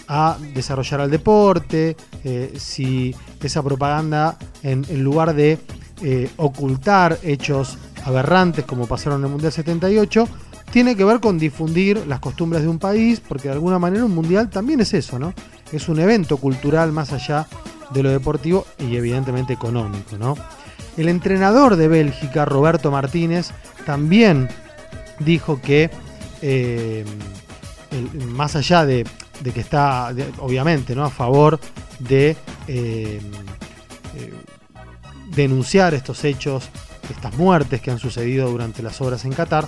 [0.08, 5.58] a desarrollar al deporte, eh, si esa propaganda en, lugar de
[6.02, 10.28] eh, ocultar hechos aberrantes como pasaron en el Mundial 78,
[10.72, 14.14] tiene que ver con difundir las costumbres de un país, porque de alguna manera un
[14.14, 15.34] mundial también es eso, ¿no?
[15.72, 17.46] Es un evento cultural más allá
[17.92, 20.36] de lo deportivo y evidentemente económico, ¿no?
[20.96, 23.50] El entrenador de Bélgica, Roberto Martínez,
[23.84, 24.48] también
[25.18, 25.90] dijo que,
[26.42, 27.04] eh,
[28.28, 29.04] más allá de,
[29.42, 31.04] que está, obviamente, ¿no?
[31.04, 31.58] a favor
[31.98, 32.36] de
[32.68, 33.20] eh,
[34.16, 34.32] eh,
[35.34, 36.68] denunciar estos hechos,
[37.10, 39.66] estas muertes que han sucedido durante las obras en Qatar,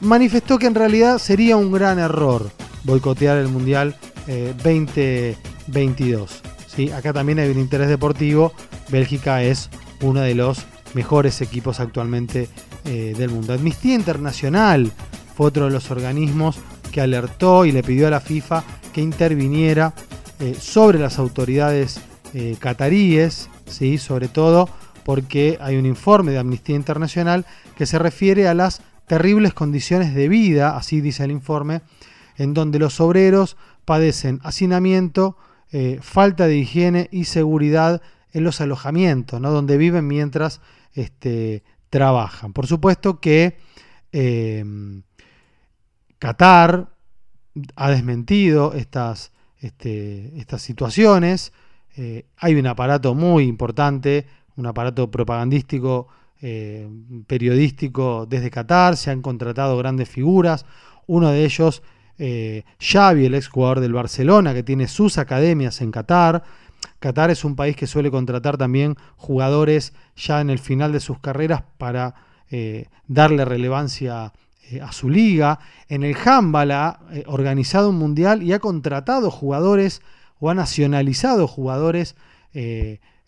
[0.00, 2.50] manifestó que en realidad sería un gran error
[2.84, 3.96] boicotear el Mundial
[4.26, 6.42] 2022.
[6.66, 6.90] ¿sí?
[6.90, 8.52] Acá también hay un interés deportivo
[8.92, 9.70] Bélgica es
[10.02, 12.48] uno de los mejores equipos actualmente
[12.84, 13.54] eh, del mundo.
[13.54, 14.92] Amnistía Internacional
[15.34, 16.58] fue otro de los organismos
[16.92, 19.94] que alertó y le pidió a la FIFA que interviniera
[20.38, 22.00] eh, sobre las autoridades
[22.34, 23.98] eh, cataríes, ¿sí?
[23.98, 24.68] sobre todo
[25.04, 30.28] porque hay un informe de Amnistía Internacional que se refiere a las terribles condiciones de
[30.28, 31.80] vida, así dice el informe,
[32.36, 35.36] en donde los obreros padecen hacinamiento,
[36.00, 38.00] falta de higiene y seguridad
[38.32, 39.50] en los alojamientos, ¿no?
[39.50, 40.60] donde viven mientras
[40.94, 42.52] este, trabajan.
[42.52, 43.58] Por supuesto que
[46.22, 46.86] Qatar
[47.74, 51.52] ha desmentido estas, este, estas situaciones.
[51.96, 56.06] Eh, hay un aparato muy importante, un aparato propagandístico,
[56.40, 56.88] eh,
[57.26, 58.96] periodístico desde Qatar.
[58.96, 60.64] Se han contratado grandes figuras.
[61.08, 61.82] Uno de ellos,
[62.18, 66.44] eh, Xavi, el ex jugador del Barcelona, que tiene sus academias en Qatar.
[67.00, 71.18] Qatar es un país que suele contratar también jugadores ya en el final de sus
[71.18, 72.14] carreras para
[73.08, 74.30] darle relevancia
[74.70, 75.58] eh, a su liga.
[75.88, 80.02] En el handball ha eh, organizado un mundial y ha contratado jugadores
[80.38, 82.16] o ha nacionalizado jugadores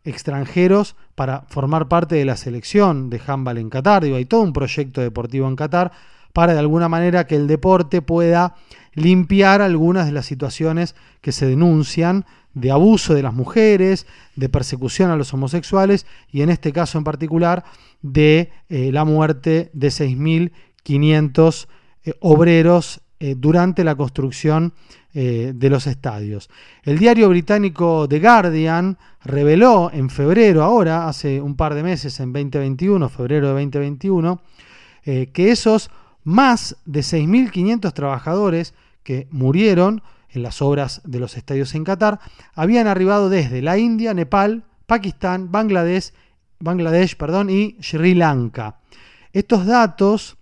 [0.05, 4.05] extranjeros para formar parte de la selección de handball en Qatar.
[4.05, 5.93] Digo, hay todo un proyecto deportivo en Qatar
[6.35, 8.57] para de alguna manera que el deporte pueda
[8.93, 15.11] limpiar algunas de las situaciones que se denuncian de abuso de las mujeres, de persecución
[15.11, 17.65] a los homosexuales y en este caso en particular
[18.03, 19.91] de eh, la muerte de
[20.85, 21.67] 6.500
[22.05, 24.73] eh, obreros eh, durante la construcción
[25.15, 26.51] de los estadios.
[26.83, 32.33] El diario británico The Guardian reveló en febrero, ahora, hace un par de meses, en
[32.33, 34.43] 2021, febrero de 2021,
[35.05, 35.89] que esos
[36.25, 38.75] más de 6.500 trabajadores
[39.05, 40.03] que murieron
[40.35, 42.19] en las obras de los estadios en Qatar,
[42.55, 46.13] habían arribado desde la India, Nepal, Pakistán, Bangladesh,
[46.59, 48.81] Bangladesh perdón, y Sri Lanka.
[49.33, 50.37] Estos datos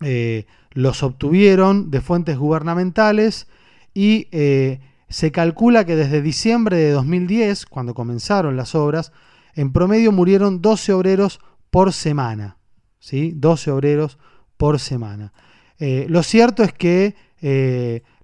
[0.00, 3.48] eh, los obtuvieron de fuentes gubernamentales
[3.94, 9.12] y eh, se calcula que desde diciembre de 2010, cuando comenzaron las obras,
[9.54, 11.40] en promedio murieron 12 obreros
[11.70, 12.58] por semana.
[13.00, 13.32] ¿sí?
[13.34, 14.18] 12 obreros
[14.56, 15.32] por semana.
[15.78, 17.14] Eh, lo cierto es que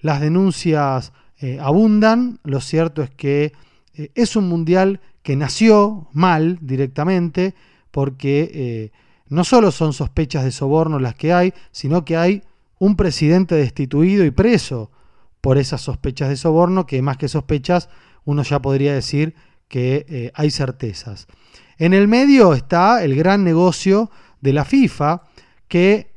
[0.00, 1.12] las denuncias
[1.60, 3.52] abundan, lo cierto es que
[3.94, 7.54] es un mundial que nació mal directamente,
[7.92, 8.90] porque
[9.28, 12.42] no solo son sospechas de soborno las que hay, sino que hay
[12.78, 14.90] un presidente destituido y preso
[15.40, 17.88] por esas sospechas de soborno, que más que sospechas,
[18.24, 19.34] uno ya podría decir
[19.68, 21.26] que eh, hay certezas.
[21.78, 24.10] En el medio está el gran negocio
[24.40, 25.22] de la FIFA,
[25.68, 26.14] que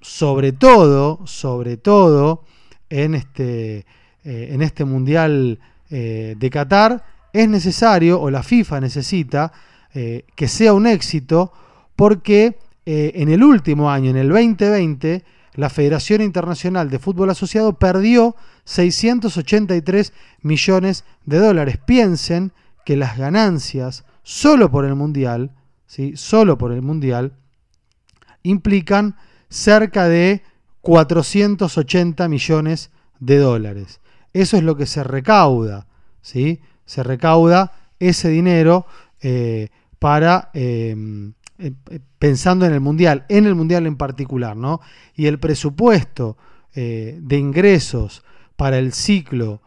[0.00, 2.44] sobre todo, sobre todo
[2.88, 3.86] en este,
[4.24, 5.58] eh, en este Mundial
[5.90, 9.52] eh, de Qatar, es necesario, o la FIFA necesita,
[9.92, 11.52] que sea un éxito,
[12.00, 15.22] porque en el último año, en el 2020,
[15.52, 18.34] la Federación Internacional de Fútbol Asociado perdió
[18.64, 21.78] 683 millones de dólares.
[21.84, 22.52] Piensen
[22.86, 25.50] que las ganancias solo por el Mundial,
[25.86, 26.16] ¿sí?
[26.16, 27.34] solo por el Mundial,
[28.44, 29.16] implican
[29.50, 30.42] cerca de
[30.80, 34.00] 480 millones de dólares.
[34.32, 35.86] Eso es lo que se recauda,
[36.22, 36.60] ¿sí?
[36.86, 38.86] Se recauda ese dinero
[39.20, 41.72] eh, para em, eh,
[42.18, 44.80] pensando en el mundial, en el mundial en particular, ¿no?
[45.14, 46.38] Y el presupuesto
[46.74, 48.24] eh, de ingresos
[48.56, 49.60] para el ciclo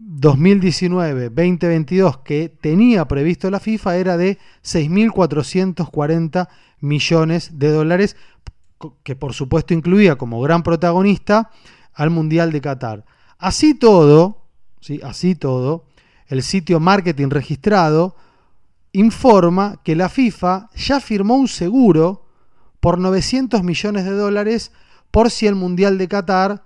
[0.00, 6.48] 2019-2022 que tenía previsto la FIFA era de 6.440
[6.80, 8.16] millones de dólares,
[9.02, 11.50] que por supuesto incluía como gran protagonista
[11.94, 13.04] al Mundial de Qatar.
[13.38, 14.44] Así todo,
[14.80, 15.00] ¿sí?
[15.04, 15.84] así todo,
[16.28, 18.16] el sitio marketing registrado
[18.92, 22.26] informa que la FIFA ya firmó un seguro
[22.80, 24.72] por 900 millones de dólares
[25.10, 26.62] por si el Mundial de Qatar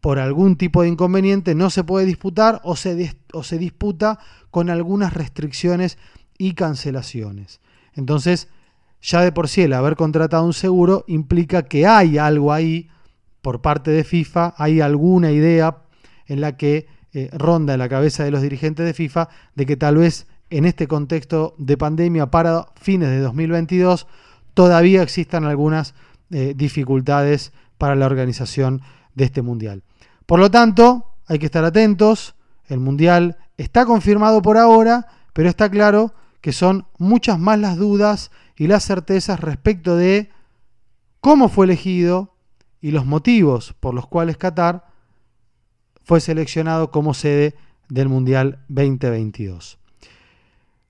[0.00, 4.18] por algún tipo de inconveniente no se puede disputar o se, o se disputa
[4.50, 5.98] con algunas restricciones
[6.38, 7.60] y cancelaciones.
[7.94, 8.48] Entonces,
[9.02, 12.88] ya de por sí el haber contratado un seguro implica que hay algo ahí
[13.42, 15.82] por parte de FIFA, hay alguna idea
[16.26, 19.76] en la que eh, ronda en la cabeza de los dirigentes de FIFA de que
[19.76, 24.06] tal vez en este contexto de pandemia para fines de 2022
[24.54, 25.94] todavía existan algunas
[26.30, 28.82] eh, dificultades para la organización
[29.14, 29.82] de este mundial.
[30.26, 32.34] Por lo tanto, hay que estar atentos.
[32.66, 38.30] El Mundial está confirmado por ahora, pero está claro que son muchas más las dudas
[38.56, 40.30] y las certezas respecto de
[41.20, 42.36] cómo fue elegido
[42.80, 44.86] y los motivos por los cuales Qatar
[46.04, 47.56] fue seleccionado como sede
[47.88, 49.79] del Mundial 2022.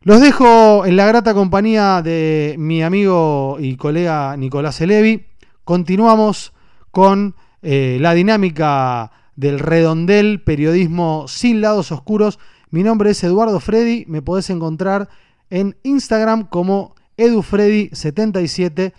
[0.03, 5.27] Los dejo en la grata compañía de mi amigo y colega Nicolás Elevi.
[5.63, 6.55] Continuamos
[6.91, 12.39] con eh, la dinámica del redondel, periodismo sin lados oscuros.
[12.71, 15.11] Mi nombre es Eduardo Freddy, me podés encontrar
[15.51, 18.95] en Instagram como edufreddy77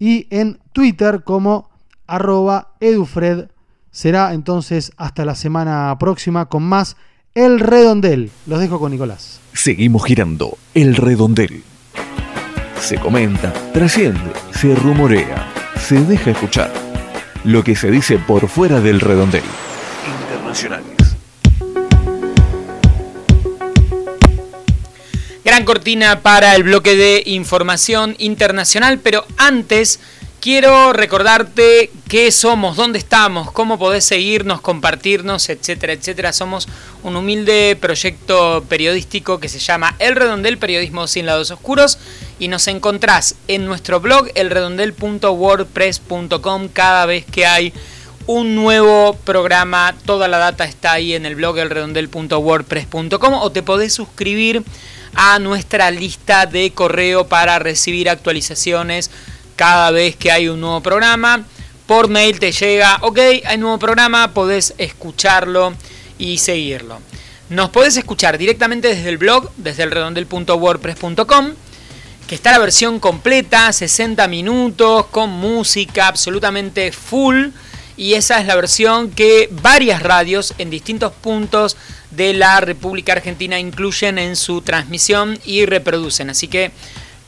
[0.00, 1.70] y en Twitter como
[2.08, 3.50] arroba edufred.
[3.92, 6.96] Será entonces hasta la semana próxima con más
[7.36, 8.28] El Redondel.
[8.46, 9.38] Los dejo con Nicolás.
[9.52, 11.62] Seguimos girando El Redondel.
[12.80, 16.72] Se comenta, trasciende, se rumorea, se deja escuchar.
[17.44, 19.44] Lo que se dice por fuera del redondel
[20.22, 20.96] internacionales.
[25.44, 30.00] Gran cortina para el bloque de información internacional, pero antes
[30.40, 36.32] quiero recordarte qué somos, dónde estamos, cómo podés seguirnos, compartirnos, etcétera, etcétera.
[36.32, 36.66] Somos
[37.02, 41.98] un humilde proyecto periodístico que se llama El Redondel Periodismo sin lados oscuros
[42.38, 47.72] y nos encontrás en nuestro blog elredondel.wordpress.com cada vez que hay
[48.26, 49.94] un nuevo programa.
[50.04, 54.62] Toda la data está ahí en el blog elredondel.wordpress.com o te podés suscribir
[55.14, 59.10] a nuestra lista de correo para recibir actualizaciones
[59.56, 61.44] cada vez que hay un nuevo programa.
[61.86, 65.74] Por mail te llega, ok, hay nuevo programa, podés escucharlo
[66.20, 67.00] y seguirlo.
[67.48, 71.54] Nos podés escuchar directamente desde el blog, desde elredondel.wordpress.com,
[72.28, 77.48] que está la versión completa, 60 minutos, con música absolutamente full
[77.96, 81.76] y esa es la versión que varias radios en distintos puntos
[82.10, 86.30] de la República Argentina incluyen en su transmisión y reproducen.
[86.30, 86.70] Así que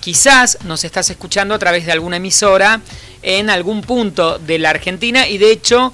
[0.00, 2.80] quizás nos estás escuchando a través de alguna emisora
[3.22, 5.92] en algún punto de la Argentina y de hecho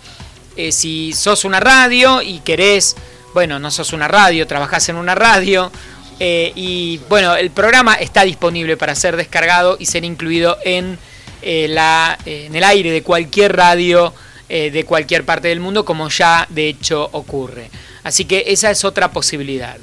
[0.59, 2.97] eh, si sos una radio y querés,
[3.33, 5.71] bueno, no sos una radio, trabajás en una radio
[6.19, 10.99] eh, y bueno, el programa está disponible para ser descargado y ser incluido en,
[11.43, 14.13] eh, la, en el aire de cualquier radio
[14.49, 17.71] de cualquier parte del mundo, como ya de hecho ocurre.
[18.03, 19.77] Así que esa es otra posibilidad.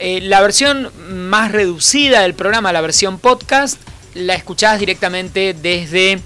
[0.00, 0.90] La versión
[1.28, 3.78] más reducida del programa, la versión podcast,
[4.14, 6.18] la escuchás directamente desde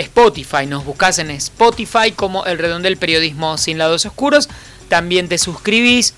[0.00, 0.66] Spotify.
[0.66, 4.48] Nos buscas en Spotify como El Redondel Periodismo Sin Lados Oscuros.
[4.88, 6.14] También te suscribís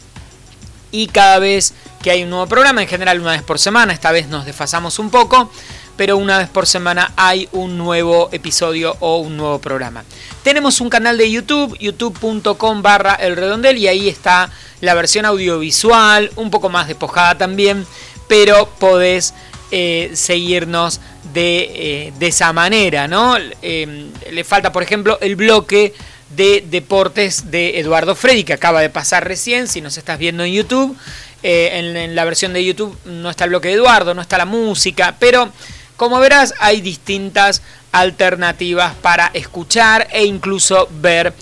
[0.91, 4.13] y cada vez que hay un nuevo programa, en general una vez por semana, esta
[4.13, 5.51] vez nos desfasamos un poco,
[5.97, 10.05] pero una vez por semana hay un nuevo episodio o un nuevo programa.
[10.43, 16.31] Tenemos un canal de YouTube, youtube.com barra el redondel y ahí está la versión audiovisual,
[16.37, 17.87] un poco más despojada también,
[18.29, 19.33] pero podés
[19.75, 21.01] eh, seguirnos
[21.33, 23.37] de, eh, de, esa manera, ¿no?
[23.63, 25.95] Eh, le falta, por ejemplo, el bloque
[26.37, 30.53] de deportes de Eduardo Freddy, que acaba de pasar recién, si nos estás viendo en
[30.53, 30.95] YouTube.
[31.43, 34.45] En, en, la versión de YouTube no está el bloque de Eduardo, no está la
[34.45, 35.51] música, pero
[35.97, 37.63] como verás hay distintas
[37.93, 41.33] alternativas para escuchar e incluso ver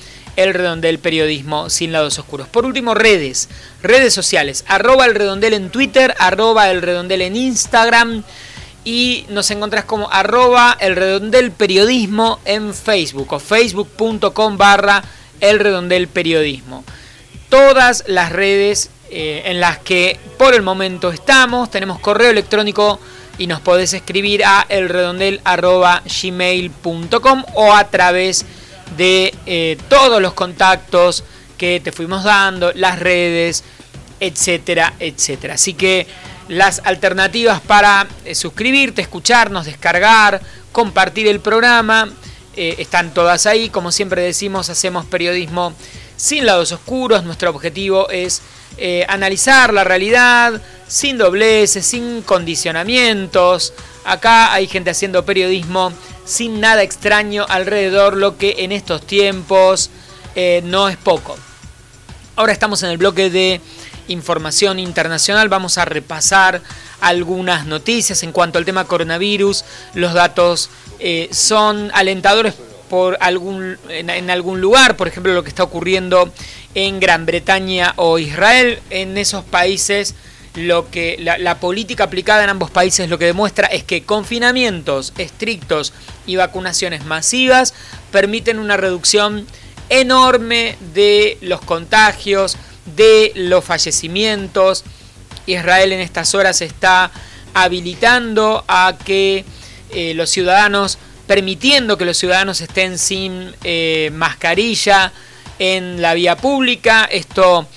[0.43, 2.49] el redondel periodismo sin lados oscuros.
[2.49, 3.49] Por último, redes,
[3.83, 8.23] redes sociales, arroba el redondel en Twitter, arroba el redondel en Instagram
[8.85, 15.05] y nos encontrás como arroba el redondel periodismo en Facebook o facebook.com barra
[15.41, 16.85] el redondel periodismo.
[17.49, 23.01] Todas las redes eh, en las que por el momento estamos, tenemos correo electrónico
[23.39, 28.60] y nos podés escribir a elredondel.gmail.com o a través de
[28.99, 31.25] eh, todos los contactos
[31.57, 33.65] que te fuimos dando, las redes,
[34.19, 35.55] etcétera, etcétera.
[35.55, 36.07] Así que
[36.49, 40.41] las alternativas para eh, suscribirte, escucharnos, descargar,
[40.73, 42.09] compartir el programa,
[42.57, 43.69] eh, están todas ahí.
[43.69, 45.73] Como siempre decimos, hacemos periodismo
[46.17, 47.25] sin lados oscuros.
[47.25, 48.43] Nuestro objetivo es
[49.09, 53.75] analizar la realidad sin dobleces, sin condicionamientos.
[54.11, 55.93] Acá hay gente haciendo periodismo
[56.25, 59.91] sin nada extraño alrededor, lo que en estos tiempos
[60.65, 61.37] no es poco.
[62.37, 63.61] Ahora estamos en el bloque de
[64.09, 65.49] información internacional.
[65.49, 66.61] Vamos a repasar
[67.01, 69.65] algunas noticias en cuanto al tema coronavirus.
[69.95, 72.55] Los datos eh, son alentadores
[72.89, 76.33] por algún, en, algún lugar, por ejemplo lo que está ocurriendo
[76.75, 78.81] en Gran Bretaña o Israel.
[78.91, 80.15] En esos países
[80.55, 85.93] lo que la, política aplicada en ambos países lo que demuestra es que confinamientos estrictos
[86.27, 87.75] y vacunaciones masivas
[88.11, 89.47] permiten una reducción
[89.89, 92.57] enorme de los contagios,
[92.97, 94.85] de los fallecimientos.
[95.47, 97.11] Israel en estas horas está
[97.55, 99.45] habilitando a que
[99.93, 105.13] eh, los ciudadanos, permitiendo que los ciudadanos estén sin eh, mascarilla
[105.59, 107.05] en la vía pública.
[107.05, 107.69] Esto,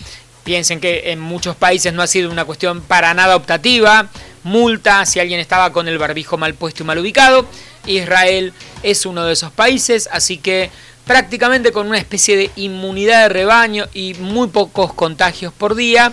[0.44, 4.10] piensen que en muchos países no ha sido una cuestión para nada optativa.
[4.44, 7.46] Multa si alguien estaba con el barbijo mal puesto y mal ubicado.
[7.86, 10.70] Israel es uno de esos países, así que
[11.06, 16.12] prácticamente con una especie de inmunidad de rebaño y muy pocos contagios por día,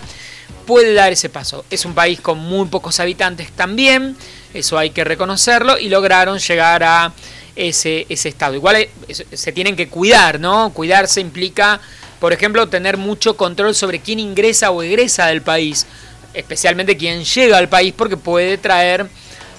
[0.65, 1.65] puede dar ese paso.
[1.69, 4.15] Es un país con muy pocos habitantes también,
[4.53, 7.13] eso hay que reconocerlo, y lograron llegar a
[7.55, 8.55] ese, ese estado.
[8.55, 10.71] Igual eh, se tienen que cuidar, ¿no?
[10.73, 11.79] Cuidarse implica,
[12.21, 15.87] por ejemplo, tener mucho control sobre quién ingresa o egresa del país,
[16.35, 19.07] especialmente quién llega al país porque puede traer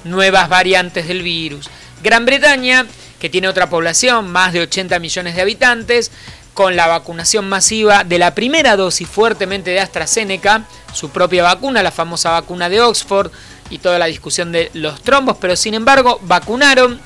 [0.05, 1.69] nuevas variantes del virus.
[2.05, 2.87] Gran Bretaña
[3.19, 6.13] que tiene otra población, más de 80 millones de habitantes,
[6.55, 11.91] con la vacunación masiva de la primera dosis fuertemente de AstraZeneca, su propia vacuna, la
[11.91, 13.33] famosa vacuna de Oxford
[13.71, 17.01] y toda la discusión de los trombos, pero sin embargo vacunaron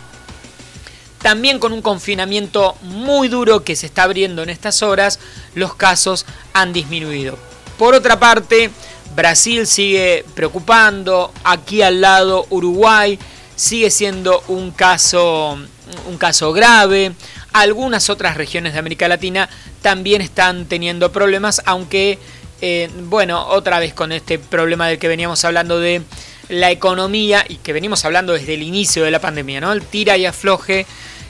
[1.26, 5.18] también con un confinamiento muy duro que se está abriendo en estas horas,
[5.56, 7.36] los casos han disminuido.
[7.76, 8.70] Por otra parte,
[9.16, 13.18] Brasil sigue preocupando, aquí al lado Uruguay
[13.56, 15.58] sigue siendo un caso
[16.06, 17.10] un caso grave.
[17.52, 19.48] Algunas otras regiones de América Latina
[19.82, 22.20] también están teniendo problemas, aunque,
[22.60, 26.02] eh, bueno, otra vez con este problema del que veníamos hablando de
[26.48, 29.72] la economía y que venimos hablando desde el inicio de la pandemia, ¿no?
[29.72, 30.86] El tira y afloje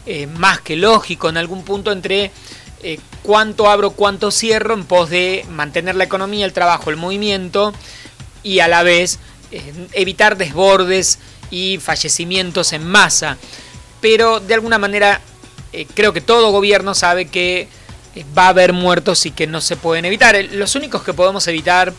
[0.06, 2.30] eh, más que lógico en algún punto entre
[2.82, 7.72] eh, cuánto abro, cuánto cierro en pos de mantener la economía, el trabajo, el movimiento
[8.42, 9.18] y a la vez
[9.92, 11.18] evitar desbordes
[11.50, 13.38] y fallecimientos en masa
[14.00, 15.20] pero de alguna manera
[15.72, 17.68] eh, creo que todo gobierno sabe que
[18.14, 20.36] eh, va a haber muertos y que no se pueden evitar.
[20.52, 21.92] Los únicos que podemos evitar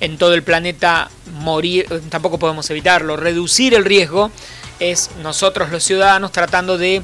[0.00, 4.30] en todo el planeta morir, eh, tampoco podemos evitarlo, reducir el riesgo
[4.78, 7.02] es nosotros los ciudadanos tratando de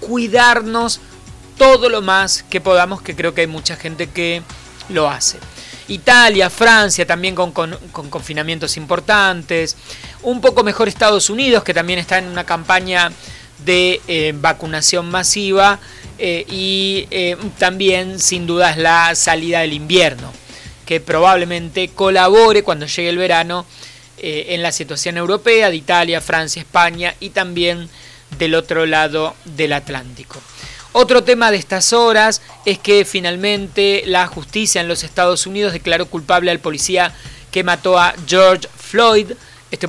[0.00, 1.00] cuidarnos
[1.58, 4.42] todo lo más que podamos, que creo que hay mucha gente que
[4.88, 5.38] lo hace.
[5.88, 7.76] Italia, Francia también con, con,
[8.10, 9.76] confinamientos importantes,
[10.22, 13.12] un poco mejor Estados Unidos que también está en una campaña
[13.64, 15.78] de eh, vacunación masiva
[16.18, 20.32] eh, y eh, también sin dudas la salida del invierno,
[20.84, 23.66] que probablemente colabore cuando llegue el verano
[24.18, 27.90] en la situación europea de Italia, Francia, España y también
[28.38, 30.40] del otro lado del Atlántico.
[30.92, 36.06] Otro tema de estas horas es que finalmente la justicia en los Estados Unidos declaró
[36.06, 37.12] culpable al policía
[37.50, 39.32] que mató a George Floyd,
[39.70, 39.88] este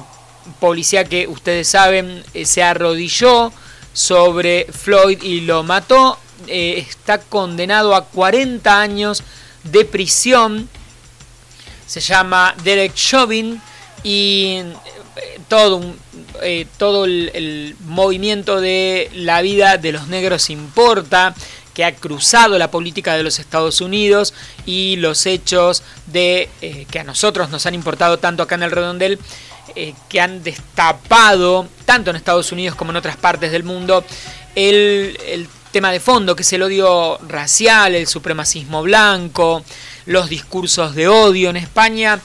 [0.60, 3.54] policía que ustedes saben eh, se arrodilló
[3.94, 9.24] sobre Floyd y lo mató, eh, está condenado a 40 años
[9.64, 10.70] de prisión.
[11.86, 13.62] Se llama Derek Chauvin
[14.04, 14.62] y
[15.48, 15.82] todo,
[16.78, 21.34] todo el, movimiento de la vida de los negros importa
[21.78, 24.34] que ha cruzado la política de los Estados Unidos
[24.66, 28.72] y los hechos de eh, que a nosotros nos han importado tanto acá en el
[28.72, 29.20] redondel,
[29.76, 34.04] eh, que han destapado, tanto en Estados Unidos como en otras partes del mundo,
[34.56, 39.64] el, tema de fondo, que es el odio racial, el supremacismo blanco,
[40.08, 42.20] los discursos de odio en España.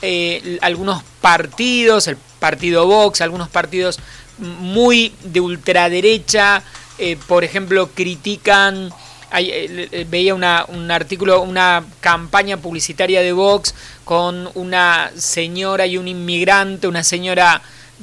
[0.00, 4.00] Eh, algunos partidos, el partido Vox, algunos partidos
[4.38, 6.64] muy de ultraderecha,
[6.98, 8.90] eh, por ejemplo, critican,
[9.38, 16.08] eh, eh, veía un artículo, una campaña publicitaria de Vox con una señora y un
[16.08, 17.62] inmigrante, una señora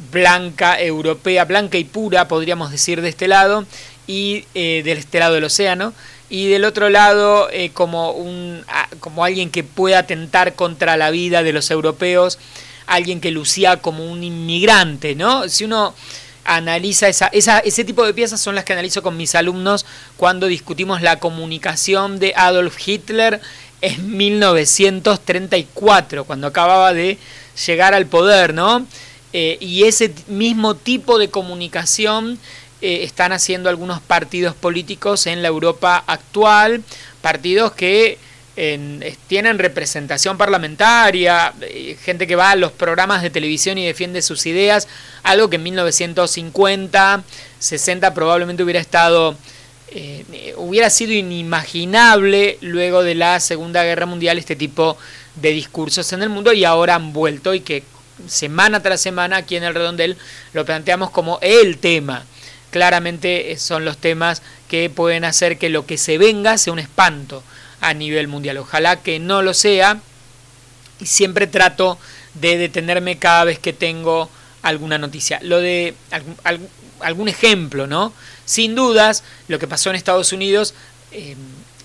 [0.09, 3.65] blanca, europea, blanca y pura, podríamos decir, de este lado,
[4.07, 5.93] y del este lado del océano,
[6.29, 8.63] y del otro lado como, un,
[9.01, 12.39] como alguien que pueda atentar contra la vida de los europeos,
[12.89, 15.47] alguien que lucía como un inmigrante, ¿no?
[15.47, 15.93] Si uno
[16.43, 19.85] analiza esa, ese tipo de piezas son las que analizo con mis alumnos
[20.17, 23.39] cuando discutimos la comunicación de Adolf Hitler
[23.81, 27.17] en 1934, cuando acababa de
[27.65, 28.85] llegar al poder, ¿no?
[29.31, 32.39] Eh, y ese mismo tipo de comunicación
[32.81, 36.81] eh, están haciendo algunos partidos políticos en la Europa actual,
[37.21, 38.17] partidos que
[39.28, 44.45] tienen representación parlamentaria, eh, gente que va a los programas de televisión y defiende sus
[44.45, 44.88] ideas,
[45.24, 47.24] algo que en 1950,
[47.60, 49.38] 60 probablemente hubiera estado,
[49.91, 54.97] eh, hubiera sido inimaginable luego de la Segunda Guerra Mundial este tipo
[55.36, 57.84] de discursos en el mundo y ahora han vuelto y que
[58.28, 60.18] semana tras semana aquí en el redondel
[60.51, 62.26] lo planteamos como el tema.
[62.72, 67.41] Claramente son los temas que pueden hacer que lo que se venga sea un espanto
[67.82, 68.57] a nivel mundial.
[68.57, 69.99] Ojalá que no lo sea.
[70.99, 71.97] Y siempre trato
[72.34, 74.30] de detenerme cada vez que tengo
[74.61, 75.39] alguna noticia.
[75.41, 75.95] Lo de
[76.99, 78.13] algún, ejemplo, ¿no?
[78.45, 80.73] Sin dudas, lo que pasó en Estados Unidos
[81.11, 81.38] em,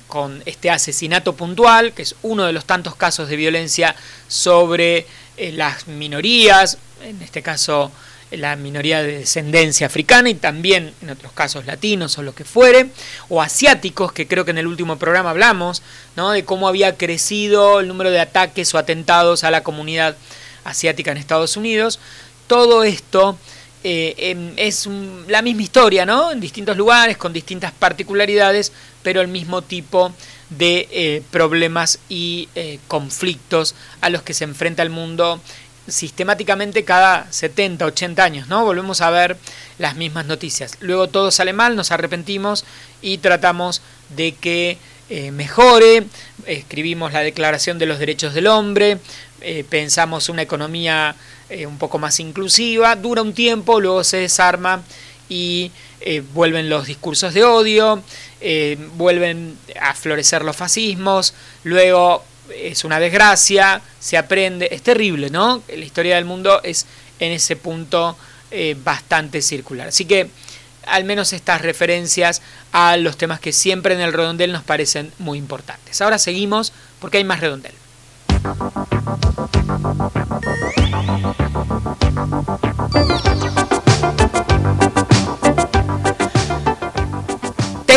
[0.08, 3.94] con este asesinato puntual, que es uno de los tantos casos de violencia
[4.28, 7.92] sobre eh, las minorías, en este caso
[8.30, 12.90] la minoría de descendencia africana y también en otros casos latinos o lo que fuere,
[13.28, 15.82] o asiáticos, que creo que en el último programa hablamos,
[16.16, 16.30] ¿no?
[16.30, 20.16] de cómo había crecido el número de ataques o atentados a la comunidad
[20.64, 22.00] asiática en Estados Unidos.
[22.46, 23.38] Todo esto
[23.86, 24.88] eh, em, es
[25.28, 26.32] la misma historia, ¿no?
[26.32, 28.72] En distintos lugares, con distintas particularidades,
[29.02, 30.12] pero el mismo tipo
[30.48, 35.40] de eh, problemas y eh, conflictos a los que se enfrenta el mundo
[35.86, 38.64] sistemáticamente cada 70, 80 años, ¿no?
[38.64, 39.36] Volvemos a ver
[39.78, 40.78] las mismas noticias.
[40.80, 42.64] Luego todo sale mal, nos arrepentimos
[43.02, 43.82] y tratamos
[44.16, 44.78] de que
[45.10, 46.04] eh, mejore,
[46.46, 48.98] escribimos la Declaración de los Derechos del Hombre,
[49.42, 51.14] eh, pensamos una economía
[51.50, 54.82] eh, un poco más inclusiva, dura un tiempo, luego se desarma
[55.28, 55.70] y
[56.34, 58.02] vuelven los discursos de odio,
[58.94, 61.32] vuelven a florecer los fascismos,
[61.62, 65.62] luego es una desgracia, se aprende, es terrible, ¿no?
[65.68, 66.86] La historia del mundo es
[67.18, 68.16] en ese punto
[68.50, 69.88] eh, bastante circular.
[69.88, 70.28] Así que
[70.86, 72.42] al menos estas referencias
[72.72, 76.00] a los temas que siempre en el redondel nos parecen muy importantes.
[76.00, 77.72] Ahora seguimos porque hay más redondel.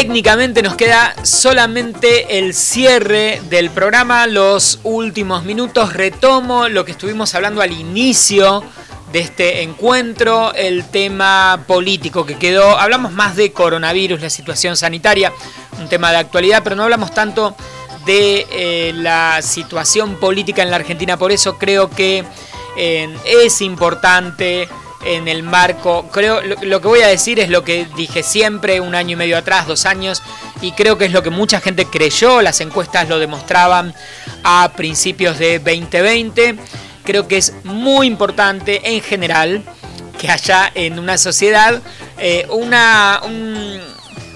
[0.08, 5.92] Técnicamente nos queda solamente el cierre del programa, los últimos minutos.
[5.92, 8.64] Retomo lo que estuvimos hablando al inicio
[9.12, 12.80] de este encuentro, el tema político que quedó.
[12.80, 15.34] Hablamos más de coronavirus, la situación sanitaria,
[15.78, 17.58] un tema de actualidad, pero no hablamos tanto
[18.06, 21.18] de eh, la situación política en la Argentina.
[21.18, 22.24] Por eso creo que
[22.78, 24.70] eh, es importante
[25.08, 28.94] en el marco, creo, lo, que voy a decir es lo que dije siempre un
[28.94, 30.22] año y medio atrás, dos años,
[30.62, 33.94] y creo que es lo que mucha gente creyó, las encuestas lo demostraban
[34.44, 36.58] a principios de 2020.
[37.06, 39.64] Creo que es muy importante en general
[40.20, 41.82] que haya en una sociedad
[42.18, 43.22] eh, una,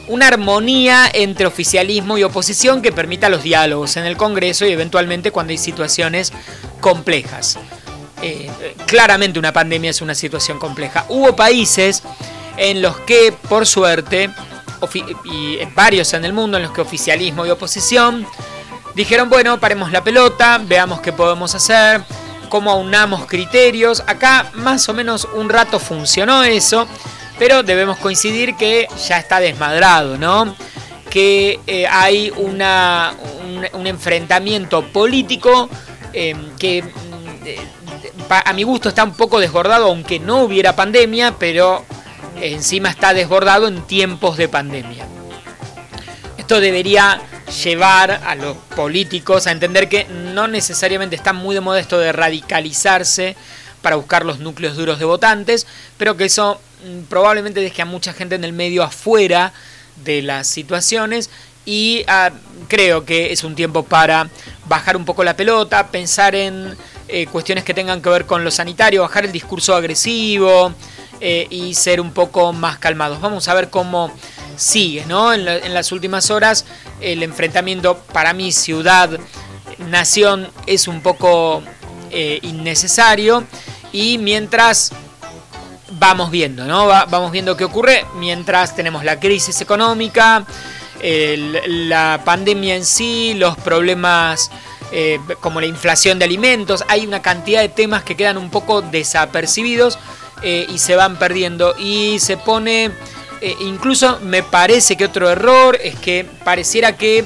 [0.08, 5.32] una armonía entre oficialismo y oposición que permita los diálogos en el Congreso y eventualmente
[5.32, 6.32] cuando hay situaciones
[6.80, 7.60] complejas.
[8.22, 8.50] Eh,
[8.86, 11.06] claramente una pandemia es una situación compleja.
[11.10, 12.04] Hubo países
[12.58, 14.30] en los que, por suerte,
[15.26, 18.28] y varios en el mundo, en los que oficialismo y oposición
[18.96, 22.02] dijeron, bueno, paremos la pelota, veamos qué podemos hacer,
[22.50, 24.04] cómo aunamos criterios.
[24.08, 26.88] Acá más o menos un rato funcionó eso,
[27.40, 30.56] pero debemos coincidir que ya está desmadrado, ¿no?
[31.10, 32.62] Que eh, hay un,
[33.86, 35.70] enfrentamiento político
[36.14, 37.81] eh, que mm,
[38.40, 41.84] a mi gusto está un poco desbordado, aunque no hubiera pandemia, pero
[42.42, 45.06] encima está desbordado en tiempos de pandemia.
[46.38, 47.22] Esto debería
[47.64, 52.12] llevar a los políticos a entender que no necesariamente está muy de moda esto de
[52.12, 53.36] radicalizarse
[53.82, 55.68] para buscar los núcleos duros de votantes,
[55.98, 59.54] pero que eso mm, probablemente deje a mucha gente en el medio afuera
[60.04, 61.30] de las situaciones
[61.66, 62.32] y ah,
[62.68, 64.30] creo que es un tiempo para
[64.68, 66.76] bajar un poco la pelota, pensar en
[67.08, 70.74] eh, cuestiones que tengan que ver con lo sanitario, bajar el discurso agresivo
[71.20, 73.20] eh, y ser un poco más calmados.
[73.22, 74.12] Vamos a ver cómo
[74.56, 75.34] sigue, ¿no?
[75.34, 76.66] En, las últimas horas
[77.00, 81.64] el enfrentamiento para mí ciudad-nación es un poco
[82.12, 83.44] eh, innecesario
[83.92, 84.92] y mientras
[85.92, 86.88] vamos viendo, ¿no?
[86.88, 90.46] vamos viendo qué ocurre mientras tenemos la crisis económica,
[91.04, 94.50] la pandemia en sí, los problemas
[94.94, 98.82] eh, como la inflación de alimentos, hay una cantidad de temas que quedan un poco
[98.82, 99.98] desapercibidos
[100.44, 101.76] eh, y se van perdiendo.
[101.78, 102.92] Y se pone
[103.40, 107.26] eh, incluso me parece que otro error es que pareciera que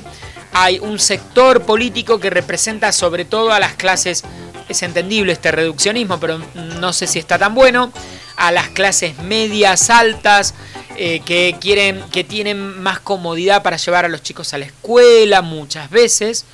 [0.54, 4.24] hay un sector político que representa sobre todo a las clases,
[4.70, 6.40] es entendible este reduccionismo, pero
[6.80, 7.92] no sé si está tan bueno,
[8.38, 10.54] a las clases medias, altas,
[10.96, 15.90] que quieren, que tienen más comodidad para llevar a los chicos a la escuela muchas
[15.90, 16.46] veces,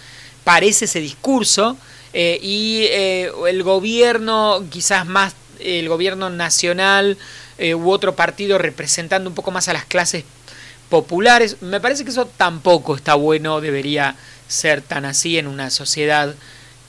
[0.44, 1.78] parece ese discurso,
[2.14, 7.18] eh, y el gobierno, quizás más el gobierno nacional,
[7.58, 10.24] eh, u otro partido representando un poco más a las clases
[10.90, 11.62] populares.
[11.62, 14.16] Me parece que eso tampoco está bueno, debería
[14.48, 16.34] ser tan así en una sociedad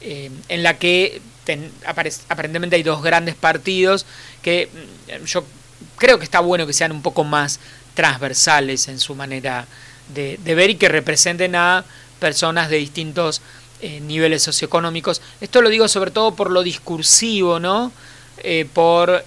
[0.01, 1.21] eh, en la que
[2.29, 4.07] aparentemente hay dos grandes partidos
[4.43, 5.45] que mm, yo
[5.97, 7.61] creo que está bueno que sean un poco más
[7.95, 9.67] transversales en su manera
[10.15, 11.85] de, ver y que representen a
[12.23, 13.43] personas de distintos
[13.83, 15.21] eh, niveles socioeconómicos.
[15.43, 17.93] Esto lo digo sobre todo por lo discursivo, ¿no?
[18.73, 19.25] por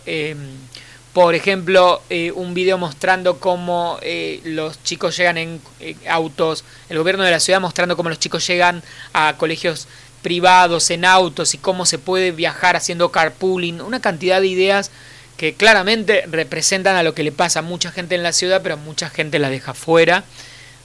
[1.15, 6.97] por ejemplo, eh, un video mostrando cómo eh, los chicos llegan en eh, autos, el
[6.97, 8.83] gobierno de la ciudad mostrando cómo los chicos llegan
[9.13, 9.87] a colegios
[10.21, 14.91] privados en autos y cómo se puede viajar haciendo carpooling, una cantidad de ideas
[15.37, 18.75] que claramente representan a lo que le pasa a mucha gente en la ciudad, pero
[18.75, 20.25] mucha gente la deja fuera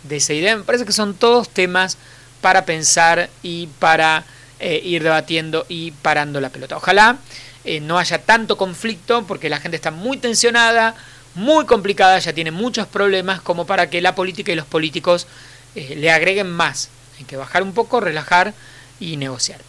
[0.03, 0.57] de esa idea.
[0.57, 1.98] Me parece que son todos temas
[2.40, 4.24] para pensar y para
[4.62, 6.76] ir debatiendo y parando la pelota.
[6.76, 7.18] Ojalá
[7.64, 10.94] eh, no haya tanto conflicto, porque la gente está muy tensionada,
[11.34, 15.26] muy complicada, ya tiene muchos problemas, como para que la política y los políticos
[15.74, 16.88] eh, le agreguen más.
[17.18, 18.55] Hay que bajar un poco, relajar
[18.98, 19.61] y negociar.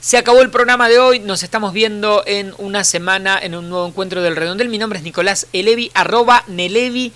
[0.00, 3.86] Se acabó el programa de hoy, nos estamos viendo en una semana en un nuevo
[3.86, 4.68] encuentro del Redondel.
[4.68, 7.12] Mi nombre es Nicolás Elevi, arroba Nelevi,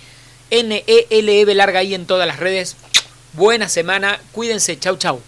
[0.51, 2.77] N-E-L-E-V larga ahí en todas las redes.
[3.33, 5.21] Buena semana, cuídense, chau chau.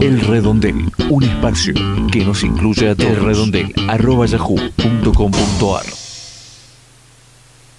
[0.00, 1.74] El Redondel, un espacio
[2.10, 3.10] que nos incluye a todos.
[3.10, 6.05] El Redondel, arroba yahoo.com.ar